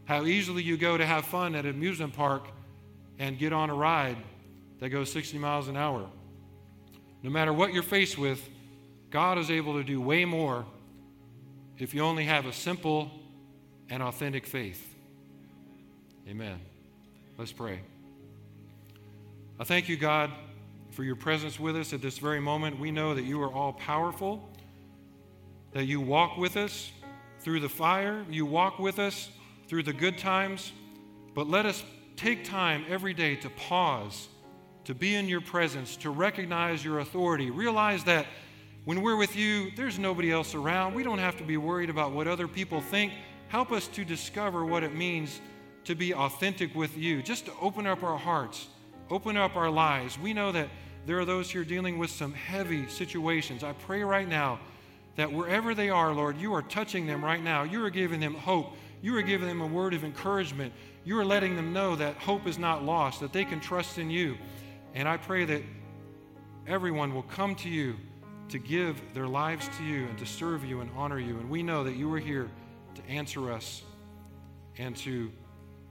How 0.05 0.25
easily 0.25 0.63
you 0.63 0.77
go 0.77 0.99
to 0.99 1.07
have 1.07 1.25
fun 1.25 1.55
at 1.55 1.65
an 1.65 1.71
amusement 1.71 2.13
park 2.13 2.49
and 3.19 3.39
get 3.39 3.53
on 3.53 3.71
a 3.71 3.75
ride 3.75 4.19
that 4.81 4.91
goes 4.91 5.11
60 5.11 5.39
miles 5.39 5.69
an 5.69 5.77
hour. 5.77 6.07
No 7.23 7.31
matter 7.31 7.53
what 7.53 7.73
you're 7.73 7.83
faced 7.83 8.19
with, 8.19 8.47
God 9.11 9.39
is 9.39 9.51
able 9.51 9.75
to 9.75 9.85
do 9.85 10.01
way 10.01 10.25
more 10.25 10.67
if 11.79 11.95
you 11.95 12.03
only 12.03 12.25
have 12.25 12.47
a 12.47 12.53
simple 12.53 13.11
and 13.89 14.03
authentic 14.03 14.47
faith. 14.47 14.95
Amen. 16.29 16.61
Let's 17.39 17.53
pray. 17.53 17.81
I 19.57 19.63
thank 19.63 19.89
you, 19.89 19.97
God, 19.97 20.33
for 20.91 21.05
your 21.05 21.15
presence 21.15 21.61
with 21.61 21.77
us 21.77 21.93
at 21.93 22.03
this 22.03 22.19
very 22.19 22.41
moment. 22.41 22.81
We 22.81 22.91
know 22.91 23.15
that 23.15 23.23
you 23.23 23.41
are 23.41 23.53
all 23.53 23.73
powerful, 23.73 24.49
that 25.71 25.85
you 25.85 26.01
walk 26.01 26.37
with 26.37 26.57
us 26.57 26.91
through 27.39 27.61
the 27.61 27.69
fire, 27.69 28.27
you 28.29 28.47
walk 28.47 28.81
with 28.81 28.99
us 28.99 29.31
through 29.69 29.85
the 29.85 29.93
good 29.93 30.19
times, 30.19 30.73
but 31.37 31.49
let 31.49 31.67
us 31.67 31.85
take 32.17 32.45
time 32.45 32.85
every 32.89 33.15
day 33.15 33.37
to 33.37 33.51
pause, 33.51 34.27
to 34.87 34.95
be 34.95 35.15
in 35.15 35.29
your 35.29 35.41
presence, 35.41 35.95
to 35.99 36.11
recognize 36.11 36.85
your 36.85 36.99
authority. 36.99 37.53
Realize 37.53 38.03
that 38.05 38.27
when 38.85 39.03
we're 39.03 39.17
with 39.17 39.37
you, 39.37 39.71
there's 39.77 40.01
nobody 40.01 40.33
else 40.33 40.57
around. 40.57 40.95
We 40.95 41.05
don't 41.05 41.19
have 41.19 41.37
to 41.37 41.45
be 41.45 41.59
worried 41.59 41.91
about 41.91 42.11
what 42.11 42.27
other 42.27 42.49
people 42.49 42.81
think. 42.81 43.13
Help 43.47 43.71
us 43.71 43.87
to 43.89 44.05
discover 44.05 44.65
what 44.65 44.83
it 44.83 44.97
means 44.97 45.41
to 45.85 45.95
be 45.95 46.13
authentic 46.13 46.75
with 46.75 46.99
you, 46.99 47.23
just 47.23 47.47
to 47.47 47.53
open 47.61 47.87
up 47.87 48.03
our 48.03 48.19
hearts, 48.19 48.67
open 49.11 49.37
up 49.37 49.57
our 49.57 49.71
lives. 49.71 50.19
We 50.19 50.33
know 50.33 50.53
that 50.53 50.69
there 51.07 51.19
are 51.19 51.25
those 51.25 51.51
here 51.51 51.65
dealing 51.65 51.99
with 51.99 52.11
some 52.11 52.33
heavy 52.33 52.89
situations. 52.89 53.63
I 53.63 53.73
pray 53.73 54.03
right 54.03 54.29
now 54.29 54.59
that 55.17 55.31
wherever 55.31 55.75
they 55.75 55.91
are, 55.91 56.13
Lord, 56.13 56.39
you 56.39 56.55
are 56.55 56.63
touching 56.63 57.07
them 57.07 57.25
right 57.25 57.43
now. 57.43 57.63
You 57.63 57.85
are 57.85 57.91
giving 57.91 58.21
them 58.21 58.35
hope. 58.35 58.75
You 59.03 59.17
are 59.17 59.23
giving 59.23 59.47
them 59.47 59.61
a 59.61 59.67
word 59.67 59.95
of 59.95 60.03
encouragement. 60.03 60.73
You 61.05 61.19
are 61.19 61.25
letting 61.25 61.57
them 61.57 61.73
know 61.73 61.95
that 61.97 62.17
hope 62.17 62.47
is 62.47 62.59
not 62.59 62.83
lost, 62.85 63.21
that 63.21 63.33
they 63.33 63.45
can 63.45 63.61
trust 63.61 63.99
in 63.99 64.11
you. 64.11 64.37
And 64.95 65.07
I 65.07 65.19
pray 65.19 65.45
that 65.45 65.63
everyone 66.67 67.15
will 67.15 67.23
come 67.23 67.55
to 67.57 67.69
you 67.69 67.97
to 68.49 68.59
give 68.59 69.01
their 69.13 69.27
lives 69.27 69.69
to 69.79 69.85
you 69.85 70.07
and 70.07 70.19
to 70.19 70.27
serve 70.27 70.65
you 70.65 70.81
and 70.81 70.91
honor 70.97 71.19
you. 71.19 71.39
And 71.39 71.51
we 71.51 71.63
know 71.63 71.85
that 71.85 71.97
you 71.97 72.13
are 72.15 72.19
here 72.19 72.49
to 72.95 73.07
answer 73.09 73.53
us 73.53 73.83
and 74.79 74.97
to 74.97 75.31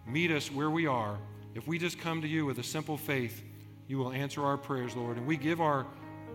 meet 0.07 0.31
us 0.31 0.51
where 0.51 0.69
we 0.69 0.87
are. 0.87 1.17
If 1.55 1.67
we 1.67 1.77
just 1.77 1.99
come 1.99 2.21
to 2.21 2.27
you 2.27 2.45
with 2.45 2.59
a 2.59 2.63
simple 2.63 2.97
faith, 2.97 3.43
you 3.87 3.97
will 3.97 4.11
answer 4.11 4.43
our 4.43 4.57
prayers, 4.57 4.95
Lord. 4.95 5.17
And 5.17 5.27
we 5.27 5.37
give 5.37 5.61
our 5.61 5.85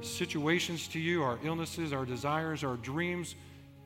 situations 0.00 0.86
to 0.88 1.00
you, 1.00 1.22
our 1.22 1.38
illnesses, 1.42 1.92
our 1.92 2.04
desires, 2.04 2.62
our 2.62 2.76
dreams, 2.76 3.34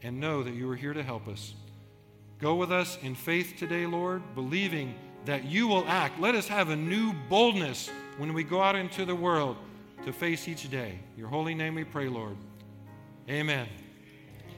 and 0.02 0.20
know 0.20 0.42
that 0.42 0.54
you 0.54 0.70
are 0.70 0.76
here 0.76 0.92
to 0.92 1.02
help 1.02 1.28
us. 1.28 1.54
Go 2.38 2.56
with 2.56 2.72
us 2.72 2.98
in 3.02 3.14
faith 3.14 3.54
today, 3.56 3.86
Lord, 3.86 4.22
believing 4.34 4.94
that 5.24 5.44
you 5.44 5.68
will 5.68 5.84
act. 5.86 6.20
Let 6.20 6.34
us 6.34 6.48
have 6.48 6.70
a 6.70 6.76
new 6.76 7.12
boldness 7.28 7.88
when 8.18 8.34
we 8.34 8.42
go 8.42 8.60
out 8.60 8.74
into 8.74 9.04
the 9.04 9.14
world 9.14 9.56
to 10.04 10.12
face 10.12 10.48
each 10.48 10.68
day. 10.70 10.98
Your 11.16 11.28
holy 11.28 11.54
name 11.54 11.76
we 11.76 11.84
pray, 11.84 12.08
Lord. 12.08 12.36
Amen. 13.28 13.68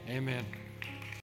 Amen. 0.09 0.43